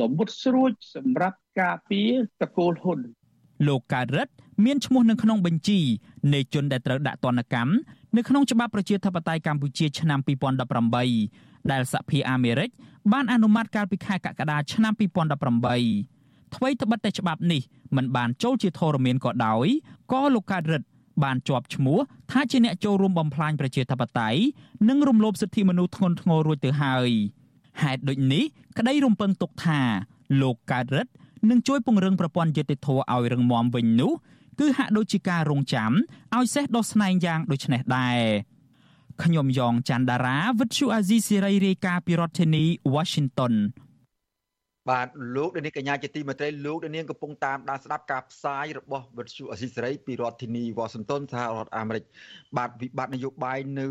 [0.00, 2.10] ដ៏មុតស្រួចសម្រាប់ការពារ
[2.42, 3.00] តកូលហ៊ុន
[3.68, 4.32] លោកកើតរិទ្ធ
[4.64, 5.80] មានឈ្មោះនៅក្នុងបញ្ជី
[6.34, 7.72] នៃជនដែលត្រូវដាក់ទណ្ឌកម្ម
[8.16, 10.18] នៅក្នុងច្បាប់ប្រជាធិបតេយ្យកម្ពុជាឆ្នាំ
[10.94, 12.70] 2018ដែលសហភាពអាមេរិក
[13.12, 17.62] បានអនុម័តកាលពីខែកក្កដាឆ្នាំ2018ថ្មីត្បិតតែច្បាប់នេះ
[17.96, 19.66] មិនបានចូលជាធរមានក៏ដោយ
[20.12, 20.86] ក៏លោកកើតរិទ្ធ
[21.24, 21.98] បានជាប់ឈ្មោះ
[22.30, 24.40] ថាជាអ្នកចូលរួមបំផ្លាញប្រជាធិបតេយ្យ
[24.88, 27.10] និងរំលោភសិទ្ធិមនុស្សធ្ងន់ធ្ងររួចទៅហើយ
[27.82, 28.44] ហេតុដូចនេះ
[28.78, 29.80] ក្តីរំពឹងទុកថា
[30.42, 31.12] លោកកើតរិទ្ធ
[31.50, 34.12] នឹងជួយពង្រឹងប្រព័ន្ធយុតិធធឲ្យរឹងមាំវិញនោះ
[34.58, 35.92] គឺហាក់ដូចជាការរងចាំ
[36.36, 38.20] ឲ្យសេះដោះស្នែងយ៉ាងដូចនេះដែរ
[39.22, 42.64] ខ្ញុំយ៉ងច័ន្ទដារាវិទ្យុអាស៊ីសេរីរាយការណ៍ពីរដ្ឋធានី
[42.94, 43.54] Washington
[44.90, 52.04] បាទលោកនាងកញ្ញាជាទីមេត្រីលោកនាងកំពុងតាមដានស្ដាប់ការផ្សាយរបស់វិទ្យុអស៊ីសេរីពីរដ្ឋធានីវ៉ាស៊ីនតោនសហរដ្ឋអាមេរិក
[52.56, 53.86] បាទវិបត្តិនយោបាយនៅ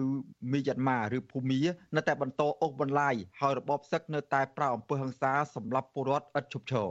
[0.52, 1.60] មីយ៉ាន់ម៉ាឬភូមា
[1.95, 6.88] នៅតែបន្តអូសបន្លាយហើយរបបសឹកនៅតែប្រៅអំពើហិង្សាសម្រាប់ពលរដ្ឋឥតឈប់ឈរ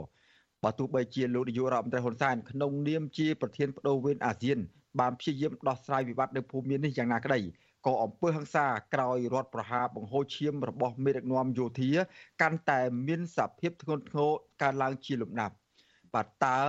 [0.63, 4.59] បើទោះបីជាលោកនាយករដ្ឋមន្ត្រីហ៊ុនសែនក្នុងនាមជាប្រធានបដូវវេនអាស៊ាន
[4.99, 7.39] បានព្យាយាមដោះស្រាយវិបត្តិនៅភូមិមាននេះយ៉ាងណាក្តី
[7.87, 11.91] ក៏អំពើហិង្សាក្រោយរដ្ឋប្រហារបង្ហូរឈាមរបស់មេដឹកនាំយោធា
[12.41, 14.31] កាន់តែមានសភាពធ្ងន់ធ្ងរ
[14.61, 15.55] កើនឡើងជាលំដាប់
[16.13, 16.59] បាទតើ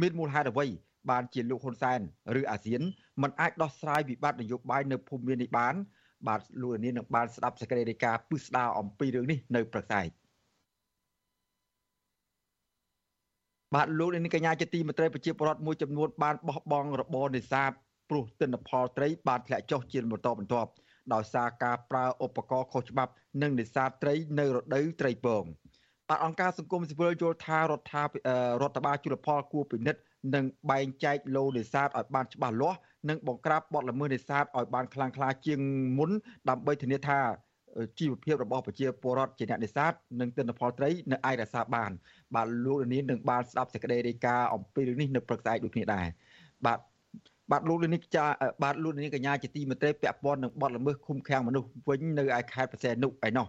[0.00, 0.66] មានមូលហេតុអ្វី
[1.10, 2.00] បានជាលោកហ៊ុនសែន
[2.40, 2.82] ឬអាស៊ាន
[3.22, 5.74] មិនអាចដោះស្រាយវិបត្តិនយោបាយនៅភូមិមាននេះបាន
[6.28, 10.08] បាទលោកនាងនឹងបានស្ដាប់សេចក្តីរាយការណ៍ពិស្ដារអំពីរឿងនេះនៅព្រឹកស្អែក
[13.74, 17.72] បាទលោកនាងកញ្ញាជាទីមេត្រីប្រជាពលរដ្ឋមួយចំនួនបានបោះបង់របរនេសាទ
[18.10, 20.70] ព្រោះទិន្នផលត្រីបានធ្លាក់ចុះជាបន្តបន្ទាប់
[21.14, 25.44] ដោយសារការប្រើឧបករណ៍ខុសច្បាប់និងនេសាទត្រីនៅរដូវត្រីពង
[26.08, 30.00] បាទអង្គការសង្គមស៊ីវិលយល់ថារដ្ឋារដ្ឋបាលជលផលគួរពិនិត្យ
[30.34, 35.60] និងបែងចែកឡូនេសាទឲ្យបានច្បាស់លាស់និងបង្ក្រាបបទល្មើសនេសាទឲ្យបានខ្លាំងក្លាជាង
[35.98, 36.10] មុន
[36.48, 37.20] ដើម្បីធានាថា
[37.98, 41.90] ជីវភាពរបស់ប្រជាពលរដ្ឋជាអ្នកនេសាទនិងទិន្នផលត្រីនៅអាចរក្សាបាន
[42.34, 46.06] បាទលោកលាននឹងបានស្ដាប់សេចក្តីរាយការណ៍អំពីរឿងនេះនៅព្រឹកស្អែកដូចគ្នាដែរ
[46.66, 46.78] បាទ
[47.50, 48.26] បាទលោកលានចា
[48.62, 53.46] បាទលោកលានកញ្ញាជាទីមេត្រីពាក់ព័ន្ធនឹងបទល្មើសឃុំឃាំងមនុស្សវិញនៅឯខេត្តប្រសេនុឯណោះ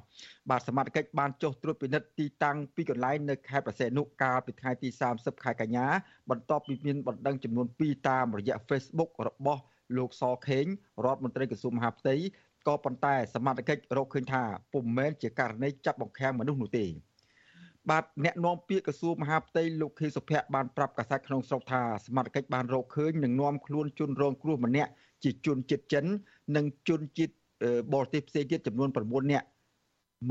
[0.50, 5.88] បាទសមត្ថកិច្ចបានចុះត្រួតពិនិត្យទីតាំងពីកន្លែងនៅខេត្តប្រសេនុកាលពីថ្ងៃទី30ខែកញ្ញា
[6.30, 9.62] បន្ទាប់ពីមានបណ្ដឹងចំនួន2តាមរយៈ Facebook របស់
[9.98, 10.66] លោកសខេង
[11.06, 12.16] រដ្ឋមន្ត្រីក្រសួងមហាផ្ទៃ
[12.68, 14.44] ក៏ប៉ុន្តែសមត្ថកិច្ចរកឃើញថា
[14.74, 16.86] ពុំមែនជាករណីចាប់បង្ខាំងមនុស្សនោះទេ
[17.90, 24.92] បាទអ្នកនាំពាក្យក្រសួងមហាផ្ទៃលោកខេសុភ័ក្របានប្រាប់កាសែតក្នុងស្រុកថាសមត្ថកិច្ចបានរកឃើញនិងនាំខ្លួនជនរងគ្រោះម្នាក់
[25.24, 26.06] ជាជនជាតិចិន
[26.56, 27.34] និងជនជាតិ
[27.94, 29.48] បរទេសផ្សេងទៀតចំនួន9នាក់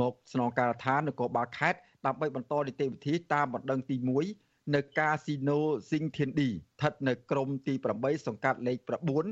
[0.00, 3.96] មកស្នងការដ្ឋាននគរបាលខេត្តដើម្បីបន្តនីតិវិធីតាមបណ្ដឹងទី
[4.36, 5.58] 1នៅកាស៊ីណូ
[5.90, 8.78] ស៊ីងធានឌីស្ថិតនៅក្រមទី8សង្កាត់លេខ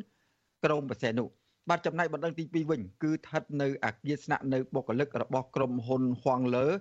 [0.04, 1.24] 9ក្រុងបរសេនុ
[1.68, 6.78] បាទចំណែកបណ្ដឹងទី2វិញគឺស្ថិតនៅអាគារស្នាក់នៅបុគ្គលិករបស់ក្រុមហ៊ុនហួងលើស្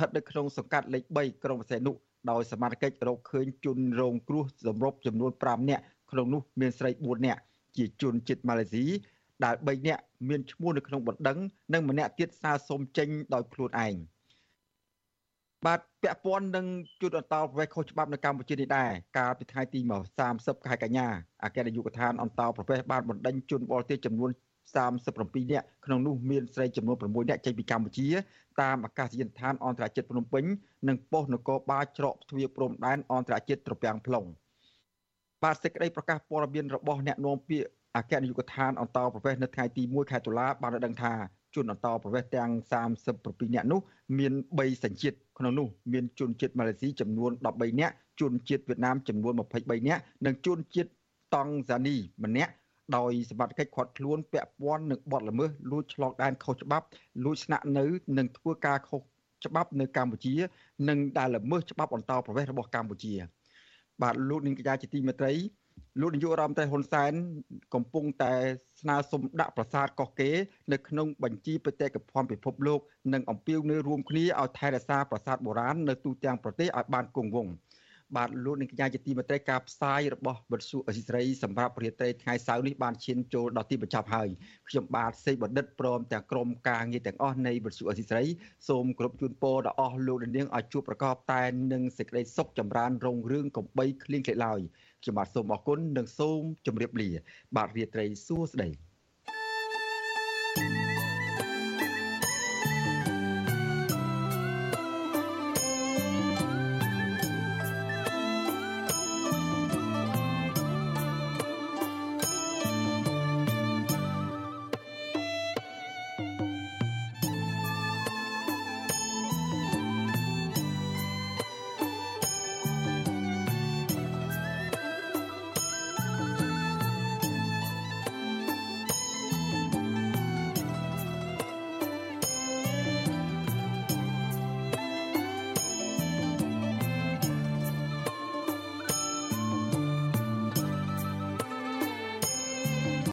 [0.00, 1.92] ថិតនៅក្នុងសង្កាត់លេខ3ក្រុងបរសេនុ
[2.30, 7.40] ដោយសមាជិករកឃើញជនរងគ្រោះសម្រុបចំនួន5នាក់ក្នុងនោះមានស្រី4នាក់
[7.76, 8.84] ជាជនជាតិម៉ាឡេស៊ី
[9.44, 11.38] ដែល3នាក់មានឈ្មោះនៅក្នុងបណ្ដឹង
[11.72, 13.94] និងម្នាក់ទៀតសារសុំចេញដោយខ្លួនឯង
[15.66, 16.66] បាទពាក់ព័ន្ធនឹង
[17.00, 19.80] ជួតអន្តោប្រវេសន៍ខុសច្បាប់នៅកម្ពុជានេះដែរកាលពីថ្ងៃទី
[20.24, 21.06] 30ខែកញ្ញា
[21.44, 24.30] អគ្គនាយកដ្ឋានអន្តោប្រវេសន៍បានបណ្ដេញជនបរទេសចំនួន
[24.64, 28.08] 37នាក់ក្នុងនោះមានស្រីចំនួន6នាក់ចេញពីកម្ពុជា
[28.62, 30.44] តាមអាកាសយានដ្ឋានអន្តរជាតិភ្នំពេញ
[30.88, 34.26] និងប៉ុស្តិ៍នគរបាលច្រកទ្វារព្រំដែនអន្តរជាតិត្រពាំង plong
[35.42, 41.12] បាទសេចក្តីប្រកាសព័ត៌មានរបស់អ្នកនាំពាក្យអគ្គនាយកដ្ឋានអន្តរប្រវេសន៍នៅថ្ងៃទី1ខែតុលាបានដឹងថា
[41.54, 42.50] ជនអន្តរប្រវេសន៍ទាំង
[43.02, 43.80] 37នាក់នោះ
[44.18, 50.90] មាន3សញ្ជាតិក្នុងនោះមានជនជាតិម៉ាឡេស៊ីចំនួន13នាក់ជនជាតិវៀតណាមចំនួន23នាក់និងជនជាតិ
[51.34, 52.52] តង់ហ្សានីម្នាក់
[52.96, 56.86] ដោយសមត្ថកិច្ចខាត់ខ្លួនពាក់ព័ន្ធនឹងបទល្មើសលួចឆ្លងដែនខុសច្បាប់
[57.24, 57.84] លួចស្នាក់នៅ
[58.18, 59.00] និងធ្វើការខុស
[59.46, 60.34] ច្បាប់នៅកម្ពុជា
[60.88, 63.14] និងដែលល្មើសច្បាប់អន្តោប្រវេសន៍របស់កម្ពុជា
[64.02, 65.32] បាទលោកនាងកញ្ញាជាទីមេត្រី
[66.00, 67.12] លោកនាយករដ្ឋមន្ត្រីហ៊ុនសែន
[67.74, 68.32] កំពុងតែ
[68.80, 70.36] ស្នើសុំដាក់ប្រាសាទកោះកេរ
[70.72, 72.80] នៅក្នុងបញ្ជីបេតិកភណ្ឌពិភពលោក
[73.14, 77.52] និងអំពាវនាវរួមគ្នាឲ្យថែរក្សាប្រាសាទបុរាណនៅទូទាំងប្រទេសឲ្យបានគង់វង្ស
[78.16, 84.28] បាទលោកនាងកញ្ញាជាទីមេត្រីការផ្សាយរបស់វិទ្យុអសីស្រីសម្រាប់រាត្រីថ្ងៃសៅរ៍នេះបានឈានចូលដល់ទីបញ្ចប់ហើយ
[84.68, 88.24] ខ្ញុំបាទសេកបណ្ឌិតព្រមទាំងក្រុមការងារទាំងអស់នៃវិទ្យុអសីស្រី
[88.68, 91.42] សូមគោរពជូនពរដល់អស់លោកនាងឲ្យជួបប្រកបតែ
[91.72, 94.60] នឹងសេចក្តីសុខចម្រើនរុងរឿងកំបីគ្លៀងគ្លេឡើយ
[95.02, 97.10] ខ្ញុំបាទសូមអរគុណនិងសូមជម្រាបលា
[97.56, 98.89] បាទរាត្រីសួស្តី thank you